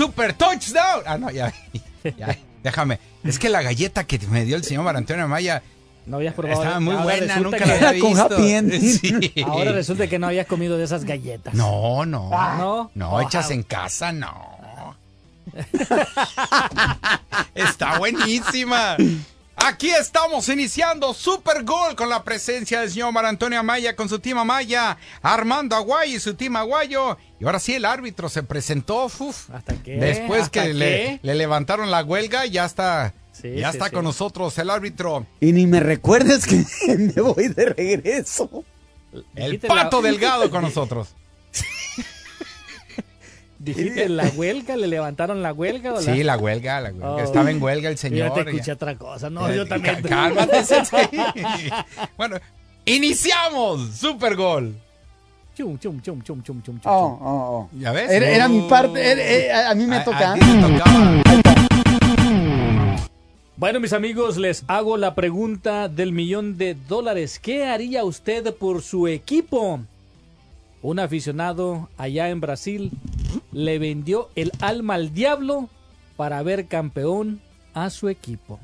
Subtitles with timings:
[0.00, 1.02] Super Touchdown.
[1.06, 1.52] Ah, no, ya,
[2.18, 2.98] ya, déjame.
[3.24, 5.62] Es que la galleta que me dio el señor Marantonio Maya
[6.06, 6.62] No habías probado.
[6.62, 8.34] estaba muy buena, nunca la había Con visto.
[8.34, 8.72] Happy End.
[9.00, 9.32] Sí.
[9.44, 11.52] Ahora resulta que no habías comido de esas galletas.
[11.54, 12.30] No, no.
[12.30, 12.90] ¿No?
[12.94, 13.22] No, Ah.
[13.22, 14.96] hechas en casa, no.
[17.54, 18.96] Está buenísima.
[19.56, 24.38] Aquí estamos iniciando Super Gol con la presencia del señor Marantonio Amaya con su team
[24.38, 27.18] Amaya, Armando Aguayo y su team Aguayo.
[27.38, 29.04] Y ahora sí, el árbitro se presentó.
[29.06, 29.50] uf.
[29.50, 29.96] ¿Hasta qué?
[29.96, 31.20] Después ¿Hasta que le, qué?
[31.22, 33.12] le levantaron la huelga, ya está.
[33.32, 33.94] Sí, ya sí, está sí.
[33.94, 35.26] con nosotros el árbitro.
[35.40, 36.64] Y ni me recuerdes que
[36.96, 38.64] me voy de regreso.
[39.34, 41.08] El la- pato delgado con nosotros.
[43.62, 45.92] Dijiste la huelga, le levantaron la huelga.
[45.92, 47.10] ¿o Sí, la huelga, la huelga.
[47.12, 47.18] Oh.
[47.20, 48.28] Estaba en huelga el señor.
[48.28, 48.50] Yo te ya.
[48.50, 49.28] escuché otra cosa.
[49.28, 50.00] No, Eh, yo también.
[50.02, 51.08] Cálmate, Sensei.
[52.16, 52.36] Bueno,
[52.86, 54.74] iniciamos Super Gol.
[55.54, 56.90] Chum, chum, chum, chum, chum, chum, chum.
[56.90, 57.68] Oh, oh, oh.
[57.78, 58.10] ¿Ya ves?
[58.10, 60.32] Era, era mi parte, era- era- a mí me A- toca.
[60.32, 61.22] a ti te tocaba.
[63.56, 67.38] Bueno, mis amigos, les hago la pregunta del millón de dólares.
[67.38, 69.80] ¿Qué haría usted por su equipo?
[70.80, 72.90] Un aficionado allá en Brasil
[73.52, 75.68] le vendió el alma al diablo
[76.16, 77.40] para ver campeón
[77.74, 78.58] a su equipo.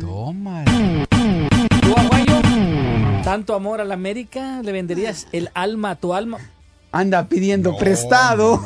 [0.00, 0.64] Toma.
[1.10, 2.40] ¿Tú, Aguayo?
[3.22, 4.60] ¿Tanto amor a la América?
[4.62, 6.38] ¿Le venderías el alma a tu alma?
[6.92, 8.62] Anda pidiendo No, prestado.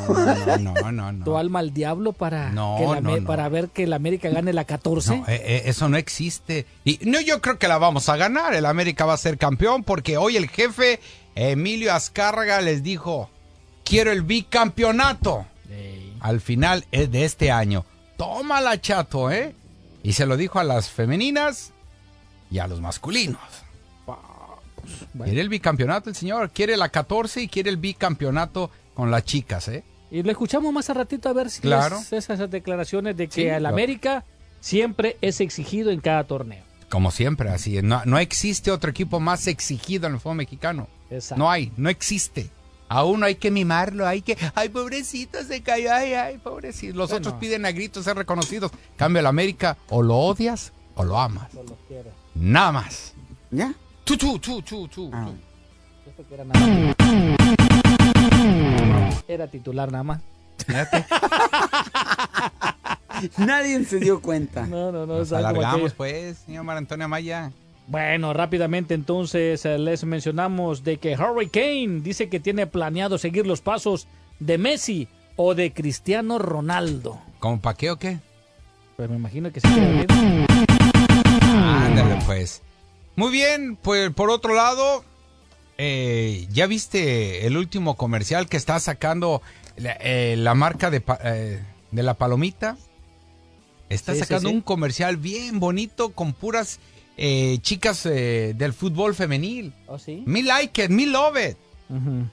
[0.59, 1.11] No, no, no, no.
[1.13, 1.25] no.
[1.25, 3.27] ¿Tu alma al diablo para, No, que la no, Amé- no.
[3.27, 5.17] para ver que la América gane la 14?
[5.17, 6.67] No, eh, eh, eso no existe.
[6.85, 8.53] Y no, yo creo que la vamos a ganar.
[8.53, 10.99] El América va a ser campeón porque hoy el jefe
[11.33, 13.31] Emilio Azcárraga les dijo,
[13.89, 15.45] quiero el bicampeonato
[16.21, 17.85] al final eh, de este año.
[18.17, 19.55] Tómala, chato, ¿eh?
[20.03, 21.71] Y se lo dijo a las femeninas
[22.51, 23.39] y a los masculinos.
[24.05, 25.25] Bueno.
[25.25, 29.67] Quiere el bicampeonato el señor, quiere la 14 y quiere el bicampeonato con las chicas,
[29.69, 29.83] ¿eh?
[30.11, 31.97] Y lo escuchamos más a ratito a ver si Claro.
[31.99, 33.75] es esas declaraciones de que Sí, el claro.
[33.75, 34.25] América
[34.59, 36.63] siempre es exigido en cada torneo.
[36.89, 37.77] Como siempre, así.
[37.77, 37.83] es.
[37.83, 40.87] No, no existe otro equipo más exigido en el fútbol mexicano.
[41.11, 41.41] Exacto.
[41.43, 42.49] No hay, no existe.
[42.89, 46.97] A uno hay que mimarlo, hay que, ay, pobrecito, se cayó, ay, ay, pobrecito.
[46.97, 47.27] Los Bueno.
[47.27, 48.71] otros piden a gritos ser reconocidos.
[48.97, 51.53] Cambio el América, o lo odias o lo amas.
[51.53, 52.09] No los quiero.
[52.33, 53.13] Nada más.
[53.51, 53.73] ¿Ya?
[54.03, 55.11] Tú, tú, tú, tú, tú.
[55.13, 55.27] Ah.
[55.27, 55.35] tú.
[56.09, 56.95] Esto que era nada más.
[59.27, 60.21] Era titular nada más.
[63.37, 64.65] Nadie se dio cuenta.
[64.65, 65.19] No, no, no.
[65.19, 67.51] Nos alargamos, pues, señor Mar Antonio Amaya.
[67.89, 73.47] Bueno, rápidamente entonces eh, les mencionamos de que Harry Kane dice que tiene planeado seguir
[73.47, 74.07] los pasos
[74.39, 77.19] de Messi o de Cristiano Ronaldo.
[77.39, 78.19] ¿Cómo pa' qué o qué?
[78.95, 80.05] Pues me imagino que sí quiere.
[81.41, 82.61] Ándale, pues.
[83.15, 85.03] Muy bien, pues por otro lado,
[85.77, 89.41] eh, ¿ya viste el último comercial que está sacando
[89.77, 91.59] la, eh, la marca de, eh,
[91.91, 92.77] de la palomita?
[93.89, 94.55] Está Sí, sí, sacando sí.
[94.55, 96.79] un comercial bien bonito con puras
[97.21, 99.73] eh, chicas eh, del fútbol femenil.
[99.87, 100.23] ¿Oh, sí?
[100.25, 101.57] Me like it, me love it.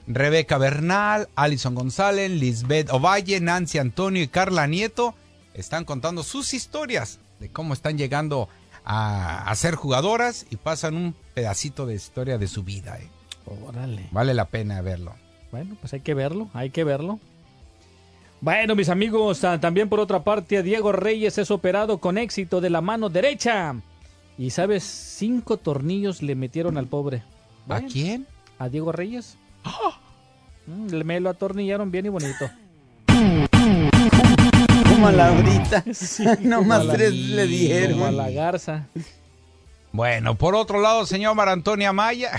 [0.07, 5.15] Rebeca Bernal, Alison González, Lisbeth Ovalle, Nancy Antonio y Carla Nieto
[5.55, 8.49] están contando sus historias de cómo están llegando
[8.85, 12.97] a, a ser jugadoras y pasan un pedacito de historia de su vida.
[12.99, 13.09] eh.
[13.65, 14.07] Órale.
[14.11, 15.15] Vale la pena verlo.
[15.51, 17.19] Bueno, pues hay que verlo, hay que verlo.
[18.41, 22.69] Bueno, mis amigos, ah, también por otra parte, Diego Reyes es operado con éxito de
[22.69, 23.75] la mano derecha.
[24.37, 27.23] Y sabes, cinco tornillos le metieron al pobre.
[27.69, 28.27] ¿A quién?
[28.59, 29.37] ¿A Diego Reyes?
[30.69, 32.49] Mm, le- Me lo atornillaron bien y bonito.
[34.89, 35.83] Como a la ahorita.
[36.41, 38.35] no como más a la- tres le Como a la dieron.
[38.35, 38.87] garza.
[39.93, 42.31] Bueno, por otro lado, señor Mar Antonio Amaya,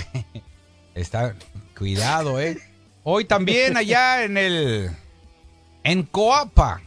[0.94, 1.34] está,
[1.76, 2.58] cuidado, eh.
[3.02, 4.90] Hoy también allá en el,
[5.82, 6.82] en Coapa,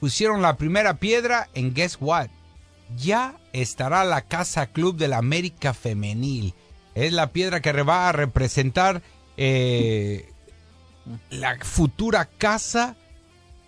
[0.00, 2.28] pusieron la primera piedra en Guess What.
[2.96, 6.54] Ya estará la Casa Club de la América Femenil.
[6.94, 9.02] Es la piedra que va a representar
[9.36, 10.28] eh,
[11.30, 12.96] la futura casa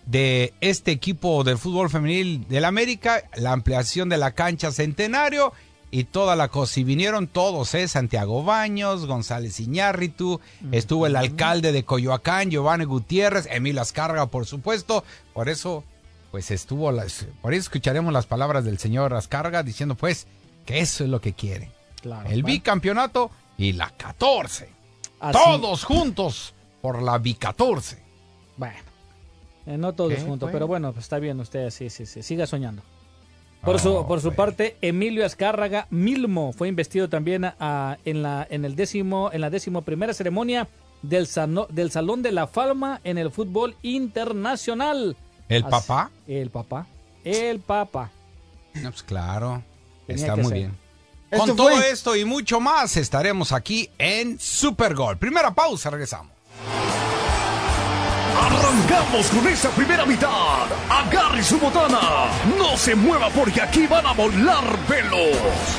[0.05, 5.53] de este equipo de fútbol femenil del América, la ampliación de la cancha Centenario
[5.91, 6.79] y toda la cosa.
[6.79, 7.87] Y vinieron todos, ¿eh?
[7.87, 10.41] Santiago Baños, González Iñárritu,
[10.71, 15.03] estuvo el alcalde de Coyoacán, Giovanni Gutiérrez, Emilio Azcárraga, por supuesto.
[15.33, 15.83] Por eso,
[16.33, 20.25] pues estuvo, las, por eso escucharemos las palabras del señor Azcárraga diciendo, pues,
[20.65, 21.69] que eso es lo que quiere.
[22.01, 22.27] Claro.
[22.27, 24.67] El bueno, bicampeonato y la 14.
[25.19, 28.01] así- Todos juntos por la bicatorce.
[28.57, 28.73] Bueno,
[29.67, 30.51] eh, no todos juntos, Bueno.
[30.53, 32.81] pero bueno, pues está bien usted, sí, sí, sí, siga soñando.
[33.61, 34.37] Por, su, Oh, por su bueno.
[34.37, 39.51] parte, Emilio Azcárraga Milmo fue investido también a- en, la, en, el décimo, en la
[39.51, 40.67] décimo primera ceremonia
[41.03, 45.15] del, sano- del Salón de la Fama en el fútbol internacional.
[45.49, 46.09] ¿El Así- papá?
[46.27, 46.85] El papá.
[47.23, 48.09] El papá.
[48.75, 49.63] No, pues claro.
[50.07, 50.53] Tenía Está muy ser.
[50.57, 50.77] bien.
[51.31, 55.17] Esto Con todo esto y mucho más estaremos aquí en Super Gol.
[55.17, 56.31] Primera pausa, regresamos.
[58.39, 60.65] Arrancamos con esta primera mitad.
[60.89, 62.27] Agarre su botana.
[62.57, 65.37] No se mueva porque aquí van a volar velos.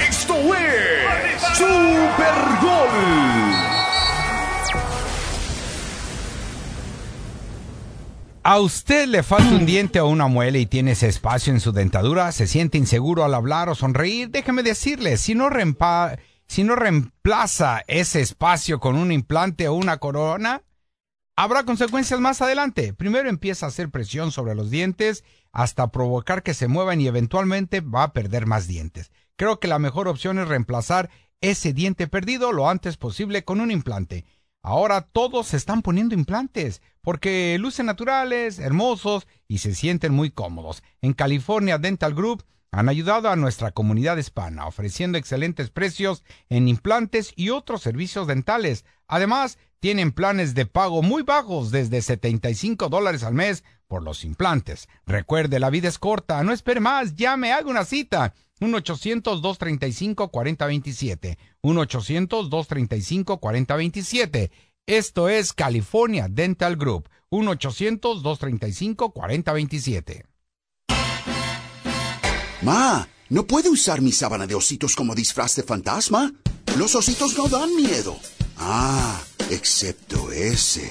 [0.08, 3.73] Esto es Super Gol.
[8.46, 11.72] ¿A usted le falta un diente o una muela y tiene ese espacio en su
[11.72, 12.30] dentadura?
[12.30, 14.28] ¿Se siente inseguro al hablar o sonreír?
[14.28, 15.48] Déjeme decirle, si no,
[16.46, 20.62] si no reemplaza ese espacio con un implante o una corona,
[21.36, 22.92] habrá consecuencias más adelante.
[22.92, 27.80] Primero empieza a hacer presión sobre los dientes hasta provocar que se muevan y eventualmente
[27.80, 29.10] va a perder más dientes.
[29.36, 31.08] Creo que la mejor opción es reemplazar
[31.40, 34.26] ese diente perdido lo antes posible con un implante.
[34.66, 40.82] Ahora todos se están poniendo implantes porque lucen naturales, hermosos y se sienten muy cómodos.
[41.02, 47.34] En California Dental Group han ayudado a nuestra comunidad hispana ofreciendo excelentes precios en implantes
[47.36, 48.86] y otros servicios dentales.
[49.06, 54.88] Además, tienen planes de pago muy bajos desde 75 dólares al mes por los implantes.
[55.04, 58.32] Recuerde, la vida es corta, no espere más, llame, haga una cita.
[58.60, 61.36] 1-800-235-4027.
[61.62, 64.50] 1-800-235-4027.
[64.86, 67.08] Esto es California Dental Group.
[67.30, 70.24] 1-800-235-4027.
[72.62, 76.32] Ma, ¿no puede usar mi sábana de ositos como disfraz de fantasma?
[76.78, 78.16] Los ositos no dan miedo.
[78.56, 80.90] Ah, excepto ese.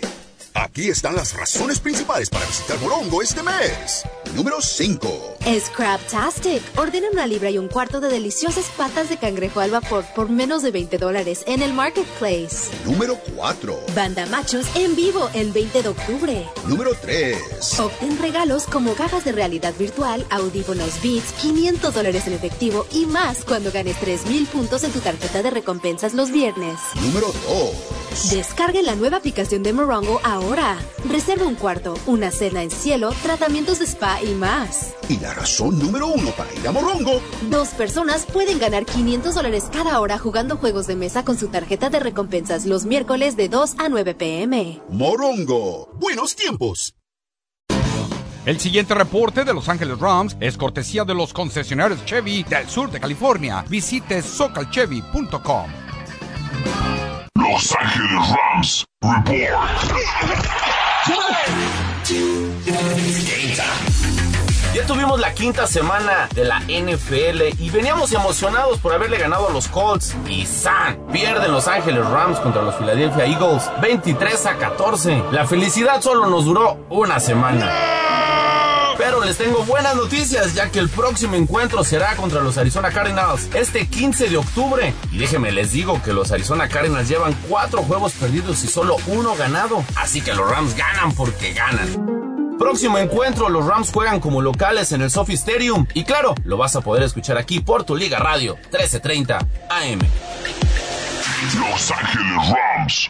[0.56, 4.04] Aquí están las razones principales para visitar Morongo este mes.
[4.36, 5.38] Número 5.
[5.46, 6.62] Es Crabtastic.
[6.78, 10.62] Ordena una libra y un cuarto de deliciosas patas de cangrejo al vapor por menos
[10.62, 12.70] de 20 dólares en el Marketplace.
[12.86, 13.80] Número 4.
[13.96, 16.46] Banda Machos en vivo el 20 de octubre.
[16.68, 17.80] Número 3.
[17.80, 23.44] Obtén regalos como gafas de realidad virtual, audífonos Beats, 500 dólares en efectivo y más
[23.44, 26.78] cuando ganes 3000 puntos en tu tarjeta de recompensas los viernes.
[27.02, 28.32] Número 2.
[28.32, 30.43] Descargue la nueva aplicación de Morongo ahora.
[31.10, 34.94] Reserva un cuarto, una cena en cielo, tratamientos de spa y más.
[35.08, 37.22] Y la razón número 1 para ir a Morongo.
[37.50, 41.90] Dos personas pueden ganar 500 dólares cada hora jugando juegos de mesa con su tarjeta
[41.90, 44.82] de recompensas los miércoles de 2 a 9 pm.
[44.90, 45.90] Morongo.
[45.94, 46.94] Buenos tiempos.
[48.46, 52.92] El siguiente reporte de Los Ángeles Rams es cortesía de los concesionarios Chevy del sur
[52.92, 53.64] de California.
[53.70, 55.83] Visite socalchevy.com.
[57.54, 58.86] Los Ángeles Rams
[64.74, 69.52] Ya tuvimos la quinta semana de la NFL y veníamos emocionados por haberle ganado a
[69.52, 70.16] los Colts.
[70.28, 70.98] Y ¡san!
[71.12, 75.24] Pierden Los Ángeles Rams contra los Philadelphia Eagles 23 a 14.
[75.32, 77.72] La felicidad solo nos duró una semana.
[78.98, 83.50] Pero les tengo buenas noticias, ya que el próximo encuentro será contra los Arizona Cardinals
[83.54, 84.94] este 15 de octubre.
[85.12, 89.36] Y déjenme les digo que los Arizona Cardinals llevan cuatro juegos perdidos y solo uno
[89.36, 89.84] ganado.
[89.96, 92.58] Así que los Rams ganan porque ganan.
[92.60, 95.88] Próximo encuentro, los Rams juegan como locales en el Sophie Stadium.
[95.94, 100.00] Y claro, lo vas a poder escuchar aquí por tu Liga Radio 1330 AM.
[101.60, 103.10] Los Ángeles Rams.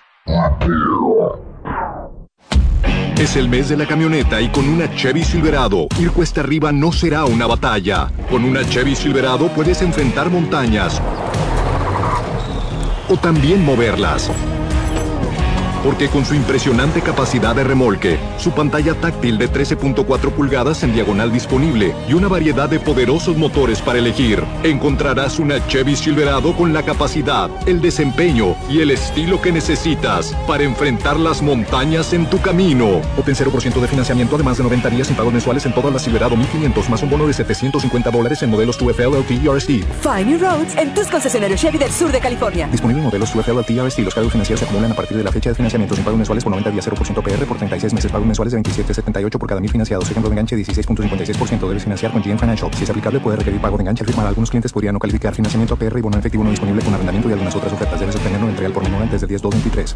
[3.24, 6.92] Es el mes de la camioneta y con una Chevy Silverado, ir cuesta arriba no
[6.92, 8.12] será una batalla.
[8.30, 11.02] Con una Chevy Silverado puedes enfrentar montañas
[13.08, 14.30] o también moverlas.
[15.84, 21.30] Porque con su impresionante capacidad de remolque, su pantalla táctil de 13.4 pulgadas en diagonal
[21.30, 26.84] disponible y una variedad de poderosos motores para elegir, encontrarás una Chevy Silverado con la
[26.84, 33.02] capacidad, el desempeño y el estilo que necesitas para enfrentar las montañas en tu camino.
[33.18, 36.38] Obtén 0% de financiamiento además de 90 días sin pagos mensuales en todas las Silverado
[36.38, 39.70] 1500 más un bono de 750 dólares en modelos 2FL, LT y RST.
[40.02, 42.70] Find New Roads en tus concesionarios Chevy del sur de California.
[42.72, 44.00] Disponible en modelos 2FL, LT y RST.
[44.00, 45.73] Los cargos financieros se acumulan a partir de la fecha de financiamiento
[46.04, 48.12] pagos mensuales por 90 días 0% PR por 36 meses.
[48.12, 50.10] Pagos mensuales de 27.78 por cada mil financiados.
[50.10, 51.68] Ejemplo de enganche 16.56%.
[51.68, 52.72] Debes financiar con GM Financial.
[52.74, 54.28] Si es aplicable, puede requerir pago de enganche firmar.
[54.28, 57.34] Algunos clientes podrían no calificar financiamiento PR y bono efectivo no disponible con arrendamiento y
[57.34, 58.00] algunas otras ofertas.
[58.00, 59.96] Debes obtenerlo en real por menor antes del 10-2-23.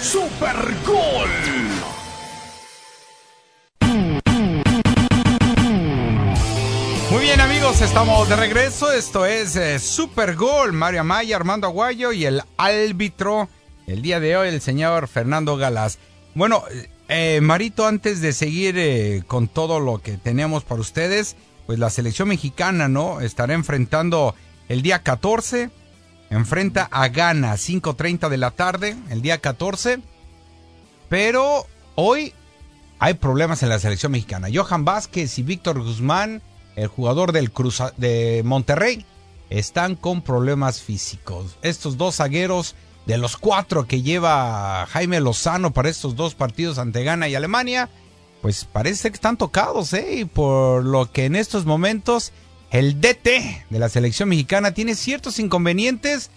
[0.00, 1.28] Super Gol.
[7.10, 8.92] Muy bien amigos, estamos de regreso.
[8.92, 10.72] Esto es eh, Super Gol.
[10.72, 13.48] Mario Amaya, Armando Aguayo y el árbitro
[13.86, 15.98] el día de hoy, el señor Fernando Galás.
[16.34, 16.64] Bueno,
[17.08, 21.36] eh, Marito, antes de seguir eh, con todo lo que tenemos para ustedes,
[21.66, 23.20] pues la selección mexicana, ¿no?
[23.20, 24.34] Estará enfrentando
[24.68, 25.70] el día 14,
[26.30, 30.00] enfrenta a Ghana, 5.30 de la tarde, el día 14.
[31.08, 32.32] Pero hoy
[32.98, 34.48] hay problemas en la selección mexicana.
[34.52, 36.42] Johan Vázquez y Víctor Guzmán,
[36.76, 39.04] el jugador del Cruz de Monterrey,
[39.50, 41.56] están con problemas físicos.
[41.62, 42.74] Estos dos zagueros
[43.06, 47.90] de los cuatro que lleva Jaime Lozano para estos dos partidos ante Ghana y Alemania,
[48.40, 50.28] pues parece que están tocados, ¿eh?
[50.32, 52.32] Por lo que en estos momentos
[52.74, 56.32] el DT de la selección mexicana tiene ciertos inconvenientes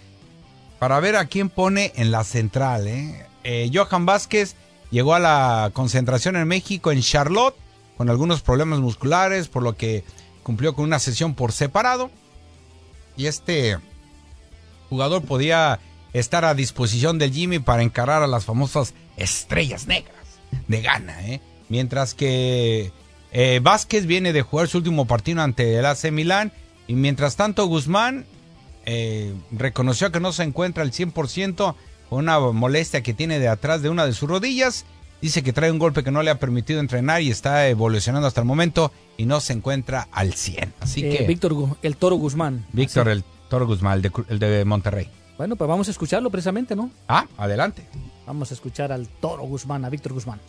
[0.78, 3.26] para ver a quién pone en la central, ¿eh?
[3.42, 4.54] Eh, Johan Vázquez
[4.92, 7.56] llegó a la concentración en México, en Charlotte,
[7.96, 10.04] con algunos problemas musculares, por lo que
[10.44, 12.08] cumplió con una sesión por separado.
[13.16, 13.76] Y este
[14.90, 15.80] jugador podía
[16.12, 20.14] estar a disposición del Jimmy para encarar a las famosas estrellas negras
[20.68, 21.26] de Ghana.
[21.26, 21.40] ¿eh?
[21.68, 22.92] Mientras que
[23.32, 26.52] eh, Vázquez viene de jugar su último partido ante el AC Milán.
[26.86, 28.24] Y mientras tanto Guzmán
[28.86, 31.74] eh, reconoció que no se encuentra al 100%
[32.08, 34.86] con una molestia que tiene de atrás de una de sus rodillas.
[35.20, 38.40] Dice que trae un golpe que no le ha permitido entrenar y está evolucionando hasta
[38.40, 40.74] el momento y no se encuentra al 100.
[40.80, 41.24] Así Eh, que...
[41.26, 42.64] Víctor, el Toro Guzmán.
[42.72, 43.18] Víctor, Así.
[43.18, 45.08] el Toro Guzmán, el de, el de Monterrey.
[45.36, 46.90] Bueno, pues vamos a escucharlo precisamente, ¿no?
[47.08, 47.84] Ah, adelante.
[48.26, 50.40] Vamos a escuchar al Toro Guzmán, a Víctor Guzmán.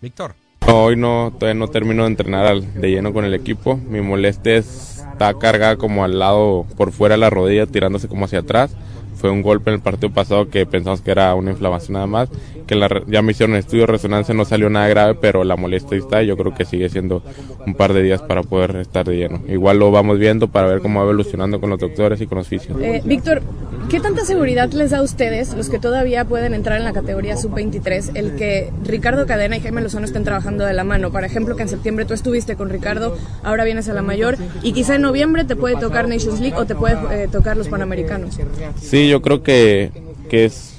[0.00, 0.34] Víctor.
[0.66, 3.76] No, hoy no, todavía no termino de entrenar al- de lleno con el equipo.
[3.88, 8.26] Mi molestia es- está cargada como al lado, por fuera de la rodilla, tirándose como
[8.26, 8.74] hacia atrás.
[9.16, 12.28] Fue un golpe en el partido pasado que pensamos que era una inflamación nada más.
[12.68, 15.96] Que la ya me hicieron estudio de resonancia, no salió nada grave, pero la molestia
[15.98, 16.22] está.
[16.22, 17.22] y Yo creo que sigue siendo
[17.66, 19.40] un par de días para poder estar de lleno.
[19.48, 22.46] Igual lo vamos viendo para ver cómo va evolucionando con los doctores y con los
[22.46, 22.78] fisios.
[22.80, 23.42] Eh, Víctor,
[23.88, 27.36] ¿qué tanta seguridad les da a ustedes, los que todavía pueden entrar en la categoría
[27.36, 31.10] sub-23, el que Ricardo Cadena y Jaime Lozano estén trabajando de la mano?
[31.10, 34.72] Por ejemplo, que en septiembre tú estuviste con Ricardo, ahora vienes a la mayor, y
[34.72, 38.38] quizá en noviembre te puede tocar Nations League o te puede eh, tocar los Panamericanos.
[38.80, 39.90] Sí, yo creo que,
[40.28, 40.74] que es,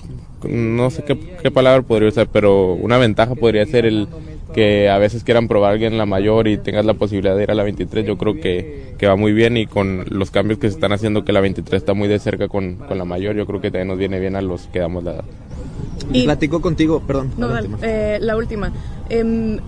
[0.47, 4.07] no sé qué, qué palabra podría usar, pero una ventaja podría ser el
[4.53, 7.43] que a veces quieran probar a alguien en la mayor y tengas la posibilidad de
[7.43, 8.05] ir a la 23.
[8.05, 11.23] Yo creo que, que va muy bien y con los cambios que se están haciendo,
[11.23, 13.87] que la 23 está muy de cerca con, con la mayor, yo creo que también
[13.89, 15.23] nos viene bien a los que damos la edad.
[16.13, 17.31] Y- Platicó contigo, perdón.
[17.37, 18.71] No, adelante, dale, eh, la última.
[19.09, 19.59] Em,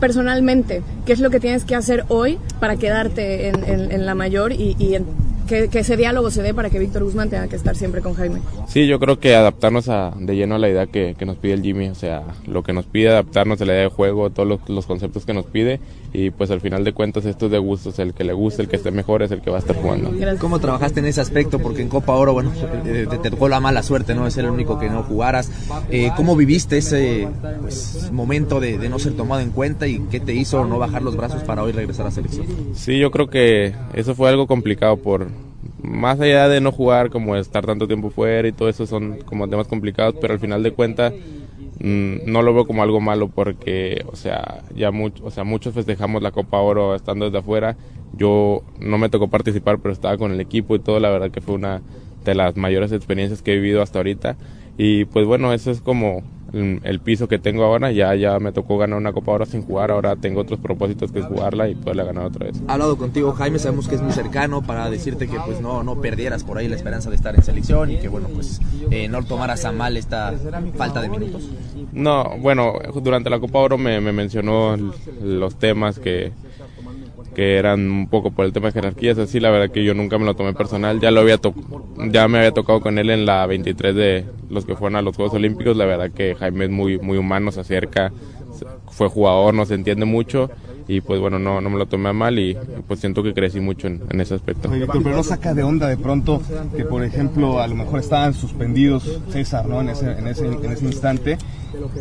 [0.00, 4.14] personalmente, ¿qué es lo que tienes que hacer hoy para quedarte en, en- en la
[4.14, 5.06] mayor y, y en-
[5.46, 8.40] que, ese diálogo se dé para que Víctor Guzmán tenga que estar siempre con Jaime?
[8.68, 11.62] Sí, yo creo que adaptarnos a, de lleno a la idea que, nos pide el
[11.62, 14.86] Jimmy, o sea, lo que nos pide, adaptarnos a la idea de juego, todos los
[14.86, 15.80] conceptos que nos pide
[16.12, 18.68] y pues al final de cuentas esto es de gustos, el que le guste, el
[18.68, 20.12] que esté mejor es el que va a estar jugando.
[20.38, 21.58] ¿Cómo trabajaste en ese aspecto?
[21.58, 22.52] Porque en Copa Oro, bueno,
[22.84, 24.30] eh, te, te tocó la mala suerte, ¿no?
[24.30, 25.50] Ser el único que no jugaras.
[25.90, 27.28] Eh, ¿Cómo viviste ese
[27.60, 31.02] pues, momento de, de no ser tomado en cuenta y qué te hizo no bajar
[31.02, 32.46] los brazos para hoy regresar a la selección?
[32.74, 35.28] Sí, yo creo que eso fue algo complicado por
[35.82, 39.48] más allá de no jugar, como estar tanto tiempo fuera y todo eso son como
[39.48, 41.12] temas complicados, pero al final de cuentas
[41.82, 46.22] no lo veo como algo malo porque, o sea, ya mucho, o sea, muchos festejamos
[46.22, 47.76] la Copa Oro estando desde afuera.
[48.16, 51.40] Yo no me tocó participar, pero estaba con el equipo y todo, la verdad que
[51.40, 51.82] fue una
[52.24, 54.36] de las mayores experiencias que he vivido hasta ahorita.
[54.78, 56.22] Y pues bueno, eso es como
[56.52, 57.92] el, el piso que tengo ahora.
[57.92, 61.20] Ya, ya me tocó ganar una Copa Oro sin jugar, ahora tengo otros propósitos que
[61.20, 62.60] es jugarla y poderla ganar otra vez.
[62.68, 66.00] Ha hablado contigo Jaime, sabemos que es muy cercano para decirte que pues no, no
[66.00, 69.22] perdieras por ahí la esperanza de estar en selección y que bueno, pues eh, no
[69.24, 70.32] tomaras a mal esta
[70.76, 71.48] falta de minutos.
[71.92, 74.76] No, bueno, durante la Copa Oro me, me mencionó
[75.22, 76.32] los temas que,
[77.34, 80.18] que eran un poco por el tema de jerarquías, así la verdad que yo nunca
[80.18, 81.54] me lo tomé personal, ya lo había to-
[82.10, 85.16] ya me había tocado con él en la 23 de los que fueron a los
[85.16, 85.76] Juegos Olímpicos.
[85.76, 88.12] La verdad que Jaime es muy, muy humano, se acerca,
[88.90, 90.50] fue jugador, nos entiende mucho
[90.88, 93.86] y pues bueno, no, no me lo tomé mal y pues siento que crecí mucho
[93.86, 94.68] en, en ese aspecto.
[94.70, 96.42] Pero no saca de onda de pronto
[96.76, 99.80] que, por ejemplo, a lo mejor estaban suspendidos César, ¿no?
[99.80, 101.38] En ese, en ese, en ese instante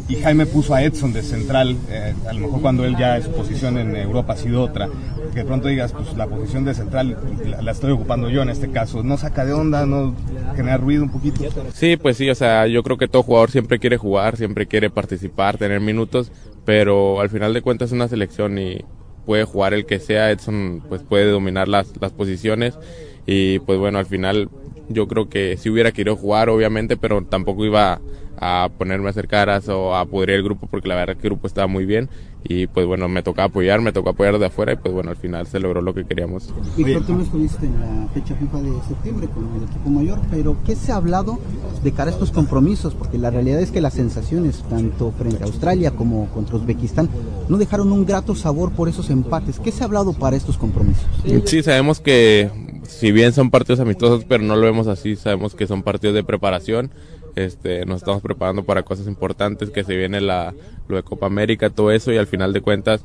[0.08, 3.32] y Jaime puso a Edson de central, eh, a lo mejor cuando él ya su
[3.32, 4.90] posición en Europa ha sido otra,
[5.34, 8.50] que de pronto digas, pues la posición de central la, la estoy ocupando yo en
[8.50, 10.16] este caso, no saca de onda, no
[10.56, 11.44] genera ruido un poquito.
[11.74, 14.90] Sí, pues sí, o sea, yo creo que todo jugador siempre quiere jugar, siempre quiere
[14.90, 16.32] participar, tener minutos,
[16.66, 18.84] pero al final de cuentas es una selección y
[19.26, 22.78] puede jugar el que sea, Edson pues puede dominar las, las posiciones
[23.26, 24.50] y pues bueno, al final
[24.90, 28.02] yo creo que si hubiera querido jugar obviamente, pero tampoco iba
[28.42, 31.34] a ponerme a hacer caras o a pudrir el grupo porque la verdad que el
[31.34, 32.10] grupo estaba muy bien
[32.44, 35.16] y pues bueno, me tocaba apoyar, me tocó apoyar de afuera y pues bueno, al
[35.16, 36.52] final se logró lo que queríamos.
[36.76, 40.58] Y tú no estuviste en la fecha FIFA de septiembre con el equipo mayor, pero
[40.66, 41.38] ¿qué se ha hablado
[41.84, 42.96] de cara a estos compromisos?
[42.96, 47.10] Porque la realidad es que las sensaciones, tanto frente a Australia como contra Uzbekistán,
[47.48, 49.60] no dejaron un grato sabor por esos empates.
[49.60, 51.06] ¿Qué se ha hablado para estos compromisos?
[51.46, 52.50] Sí, sabemos que
[52.88, 56.24] si bien son partidos amistosos, pero no lo vemos así, sabemos que son partidos de
[56.24, 56.92] preparación
[57.36, 60.54] este, nos estamos preparando para cosas importantes, que se viene la,
[60.88, 63.04] lo de Copa América, todo eso, y al final de cuentas,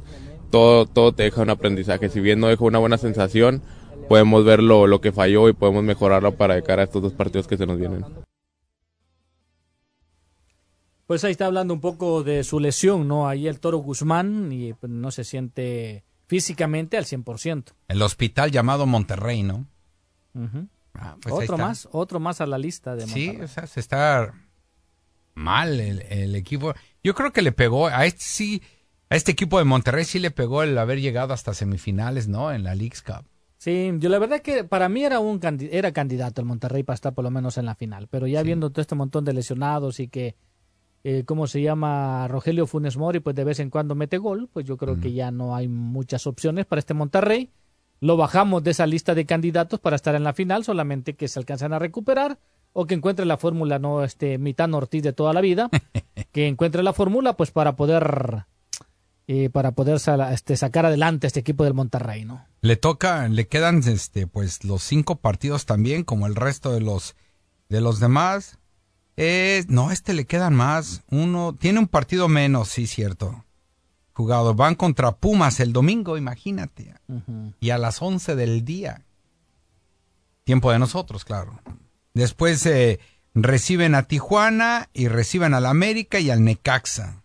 [0.50, 2.08] todo, todo te deja un aprendizaje.
[2.08, 3.62] Si bien no deja una buena sensación,
[4.08, 7.12] podemos ver lo, lo que falló y podemos mejorarlo para de cara a estos dos
[7.12, 8.04] partidos que se nos vienen.
[11.06, 13.28] Pues ahí está hablando un poco de su lesión, ¿no?
[13.28, 17.72] Ahí el Toro Guzmán y pues, no se siente físicamente al 100%.
[17.88, 19.66] El hospital llamado Monterrey, ¿no?
[20.34, 20.66] Uh
[20.98, 24.34] Ah, pues otro más, otro más a la lista de Sí, o sea, se está
[25.34, 26.74] mal el, el, equipo.
[27.02, 28.62] Yo creo que le pegó a este sí,
[29.08, 32.52] a este equipo de Monterrey sí le pegó el haber llegado hasta semifinales, ¿no?
[32.52, 33.24] En la League's Cup.
[33.58, 37.14] Sí, yo la verdad que para mí era un era candidato el Monterrey para estar
[37.14, 38.46] por lo menos en la final, pero ya sí.
[38.46, 40.36] viendo todo este montón de lesionados y que
[41.04, 42.26] eh, ¿cómo se llama?
[42.28, 45.00] Rogelio Funes Mori, pues de vez en cuando mete gol, pues yo creo mm.
[45.00, 47.52] que ya no hay muchas opciones para este Monterrey
[48.00, 51.38] lo bajamos de esa lista de candidatos para estar en la final, solamente que se
[51.38, 52.38] alcancen a recuperar
[52.72, 55.70] o que encuentre la fórmula, no este mitad Ortiz de toda la vida,
[56.32, 58.44] que encuentre la fórmula pues para poder
[59.28, 59.98] eh, para poder
[60.30, 62.44] este, sacar adelante a este equipo del Monterrey, ¿no?
[62.60, 67.16] Le toca, le quedan este pues los cinco partidos también, como el resto de los
[67.68, 68.58] de los demás.
[69.16, 71.02] Eh, no, este le quedan más.
[71.10, 73.45] Uno tiene un partido menos, sí, cierto
[74.16, 74.54] jugado.
[74.54, 76.94] Van contra Pumas el domingo, imagínate.
[77.06, 77.54] Uh -huh.
[77.60, 79.02] Y a las 11 del día.
[80.44, 81.60] Tiempo de nosotros, claro.
[82.14, 82.98] Después eh,
[83.34, 87.22] reciben a Tijuana y reciben al América y al Necaxa.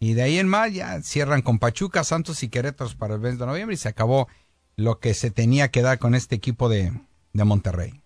[0.00, 3.40] Y de ahí en más ya cierran con Pachuca, Santos y Querétaro para el 20
[3.40, 4.28] de noviembre y se acabó
[4.76, 6.92] lo que se tenía que dar con este equipo de,
[7.32, 8.00] de Monterrey.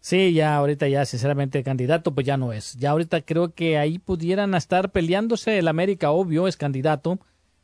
[0.00, 2.74] Sí, ya ahorita ya sinceramente candidato pues ya no es.
[2.74, 7.18] Ya ahorita creo que ahí pudieran estar peleándose el América, obvio, es candidato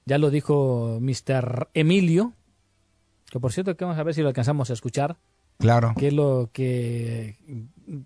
[0.07, 1.69] ya lo dijo Mr.
[1.75, 2.33] Emilio,
[3.31, 5.17] que por cierto que vamos a ver si lo alcanzamos a escuchar.
[5.59, 5.95] Claro.
[5.97, 7.37] ¿Qué es lo que,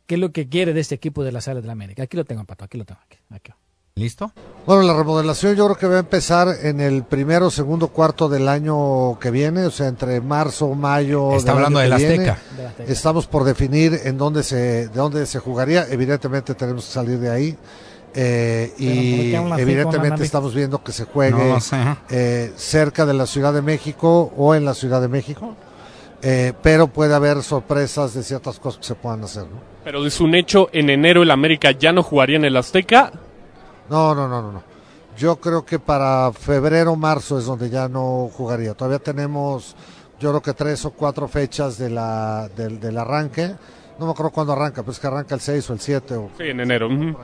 [0.07, 2.03] qué es lo que quiere de este equipo de la Sala de la América?
[2.03, 3.01] Aquí lo tengo, Pato, aquí lo tengo.
[3.07, 3.53] Aquí, aquí.
[3.99, 4.33] ¿Listo?
[4.65, 8.49] Bueno, la remodelación yo creo que va a empezar en el primero, segundo, cuarto del
[8.49, 11.35] año que viene, o sea, entre marzo, mayo.
[11.35, 12.39] Está hablando de la, Azteca.
[12.57, 12.93] de la Azteca.
[12.93, 15.87] Estamos por definir en dónde se, de dónde se jugaría.
[15.91, 17.59] Evidentemente tenemos que salir de ahí.
[18.15, 21.77] Eh, y evidentemente estamos viendo que se juegue no, no sé.
[22.11, 25.55] eh, cerca de la Ciudad de México o en la Ciudad de México,
[26.23, 29.43] eh, pero puede haber sorpresas de ciertas cosas que se puedan hacer.
[29.45, 29.61] ¿no?
[29.85, 33.13] Pero es un hecho, en enero el América ya no jugaría en el Azteca.
[33.91, 34.63] No, no, no, no, no.
[35.17, 38.75] Yo creo que para febrero, marzo es donde ya no jugaría.
[38.75, 39.75] Todavía tenemos,
[40.21, 43.55] yo creo que tres o cuatro fechas de la, del, del arranque.
[43.99, 46.15] No me acuerdo cuándo arranca, pero es que arranca el 6 o el 7.
[46.15, 46.31] O...
[46.39, 46.87] Sí, en enero.
[46.87, 47.17] Uh -huh.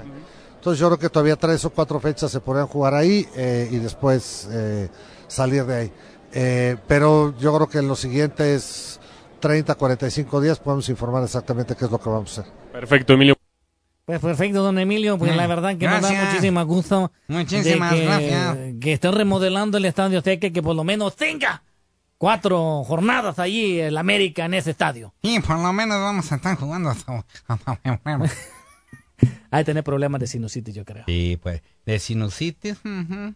[0.64, 3.76] Entonces yo creo que todavía tres o cuatro fechas se podrían jugar ahí eh, y
[3.76, 4.88] después eh,
[5.26, 5.92] salir de ahí.
[6.32, 8.98] Eh, pero yo creo que en los siguientes
[9.40, 12.52] 30, 45 días podemos informar exactamente qué es lo que vamos a hacer.
[12.72, 13.36] Perfecto, Emilio.
[14.06, 16.10] Pues perfecto, don Emilio, pues la verdad que gracias.
[16.10, 17.12] nos da muchísimo gusto.
[17.28, 18.58] Muchísimas que, gracias.
[18.80, 21.62] Que estén remodelando el estadio Azteca que por lo menos tenga
[22.16, 25.12] cuatro jornadas allí el América en ese estadio.
[25.20, 27.22] Y por lo menos vamos a estar jugando hasta,
[29.50, 31.04] hay que tener problemas de sinusitis, yo creo.
[31.06, 32.78] Sí, pues, de sinusitis.
[32.84, 33.34] Uh -huh.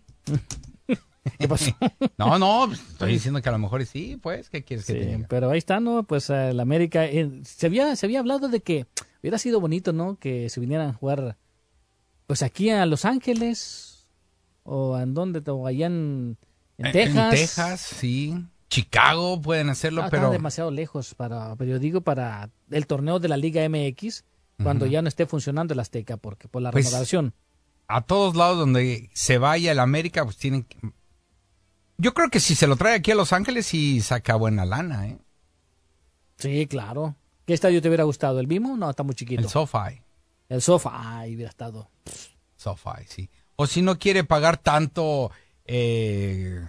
[1.38, 1.70] ¿Qué pasó?
[2.18, 5.26] no, no, estoy diciendo que a lo mejor sí, pues, ¿qué quieres que te diga?
[5.28, 6.02] Pero ahí está, ¿no?
[6.04, 8.86] Pues el uh, América, eh, se, había, se había hablado de que
[9.20, 10.16] hubiera sido bonito, ¿no?
[10.18, 11.36] Que se vinieran a jugar,
[12.26, 14.06] pues aquí a Los Ángeles,
[14.62, 16.36] o en dónde, o allá en,
[16.78, 17.24] en Texas.
[17.24, 18.46] En Texas, sí.
[18.68, 23.18] Chicago pueden hacerlo, Ah, pero Están demasiado lejos para, pero yo digo para el torneo
[23.18, 24.24] de la Liga MX
[24.62, 27.34] cuando ya no esté funcionando el Azteca porque por la Pues, remodelación.
[27.86, 30.78] a todos lados donde se vaya el América, pues tienen que...
[31.96, 35.08] Yo creo que si se lo trae aquí a Los Ángeles, sí saca buena lana,
[35.08, 35.18] ¿eh?
[36.38, 37.16] Sí, claro.
[37.44, 38.38] ¿Qué estadio te hubiera gustado?
[38.40, 38.76] ¿El Vimo?
[38.76, 39.40] No, está muy chiquito.
[39.42, 40.02] El SoFi.
[40.48, 41.90] El sofá, ay, hubiera estado.
[42.56, 43.30] SoFi, sí.
[43.56, 45.30] O si no quiere pagar tanto,
[45.64, 46.64] eh,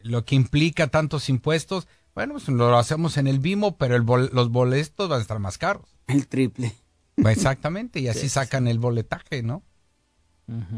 [0.00, 4.30] lo que implica tantos impuestos, bueno, pues lo hacemos en el Vimo, pero el bol-
[4.32, 5.88] los boletos van a estar más caros.
[6.06, 6.74] El triple.
[7.16, 9.62] Exactamente, y así sacan el boletaje, ¿no?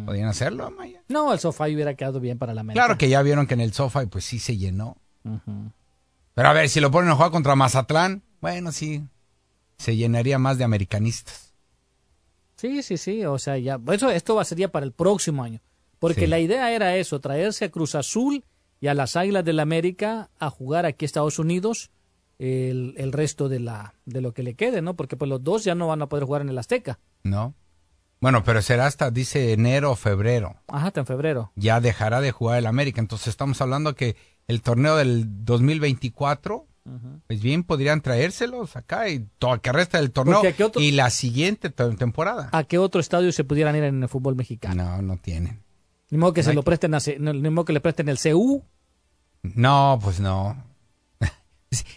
[0.07, 1.03] Podrían hacerlo, Maya.
[1.09, 2.85] No, el sofá hubiera quedado bien para la América.
[2.85, 4.97] Claro que ya vieron que en el SoFi, pues sí se llenó.
[6.35, 9.05] Pero a ver, si lo ponen a jugar contra Mazatlán, bueno, sí,
[9.77, 11.53] se llenaría más de americanistas.
[12.57, 15.61] Sí, sí, sí, o sea, ya, eso, esto va sería para el próximo año,
[15.99, 16.27] porque Sí.
[16.29, 18.45] la idea era eso, traerse a Cruz Azul
[18.81, 21.91] y a las Águilas del la América a jugar aquí a Estados Unidos
[22.39, 24.95] el, el resto de la de lo que le quede, ¿no?
[24.95, 26.99] Porque pues los dos ya no van a poder jugar en el Azteca.
[27.25, 27.55] ¿No?
[28.21, 30.57] Bueno, pero será hasta, dice, enero o febrero.
[30.67, 31.53] Ajá, hasta en febrero.
[31.55, 33.01] Ya dejará de jugar el América.
[33.01, 34.17] Entonces estamos hablando que
[34.49, 36.67] el torneo del 2024,
[37.27, 41.11] pues bien, podrían traérselos acá y todo el que resta del torneo otro- y la
[41.11, 42.49] siguiente te- temporada.
[42.53, 44.75] ¿A qué otro estadio se pudieran ir en el fútbol mexicano?
[44.97, 45.63] No, no tienen.
[46.11, 48.63] Ni modo que se Hay lo presten a, ni modo que le presten el CU.
[49.43, 50.57] No, pues no.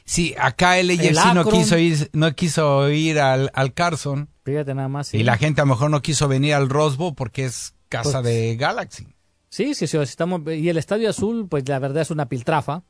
[0.04, 4.90] Sí, acá el AFC no quiso ir, no quiso ir al, al Carson Fíjate nada
[4.90, 5.08] más.
[5.08, 5.18] sí.
[5.18, 8.34] y la gente a lo mejor no quiso venir al Rosbo porque es casa Pues-
[8.34, 9.08] de Galaxy.
[9.50, 12.84] Sí, sí, sí, estamos, y el Estadio Azul, pues la verdad es una piltrafa.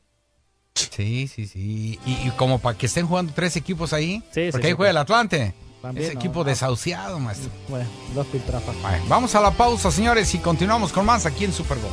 [0.76, 2.00] Sí, sí, sí.
[2.06, 4.92] Y, y como para que estén jugando tres equipos ahí, Sí, sí, porque ahí juega
[4.92, 4.98] el.
[4.98, 5.54] Atlante.
[5.82, 6.44] También, Ese no, equipo no.
[6.46, 7.50] desahuciado, maestro.
[7.68, 8.76] Bueno, dos piltrafas.
[8.82, 11.92] Bueno, vamos a la pausa, señores, y continuamos con más aquí en Super Bowl.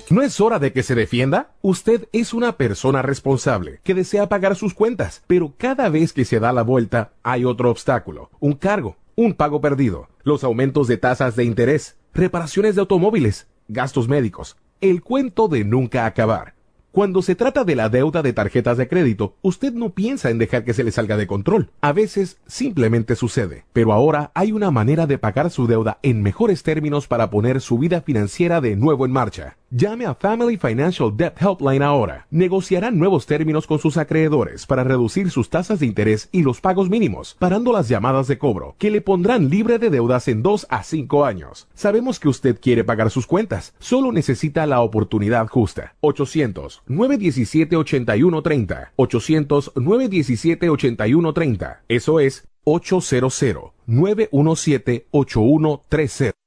[0.08, 1.54] ¿No es hora de que se defienda?
[1.62, 6.40] Usted es una persona responsable que desea pagar sus cuentas, pero cada vez que se
[6.40, 11.36] da la vuelta hay otro obstáculo, un cargo, un pago perdido, los aumentos de tasas
[11.36, 16.59] de interés, reparaciones de automóviles, gastos médicos, el cuento de nunca acabar.
[16.92, 20.64] Cuando se trata de la deuda de tarjetas de crédito, usted no piensa en dejar
[20.64, 21.70] que se le salga de control.
[21.80, 23.64] A veces simplemente sucede.
[23.72, 27.78] Pero ahora hay una manera de pagar su deuda en mejores términos para poner su
[27.78, 29.56] vida financiera de nuevo en marcha.
[29.70, 32.26] Llame a Family Financial Debt Helpline ahora.
[32.28, 36.90] Negociarán nuevos términos con sus acreedores para reducir sus tasas de interés y los pagos
[36.90, 40.82] mínimos, parando las llamadas de cobro, que le pondrán libre de deudas en 2 a
[40.82, 41.68] 5 años.
[41.72, 45.94] Sabemos que usted quiere pagar sus cuentas, solo necesita la oportunidad justa.
[46.00, 56.39] 800 917 8130 800 917 8130 Eso es 800 917 8130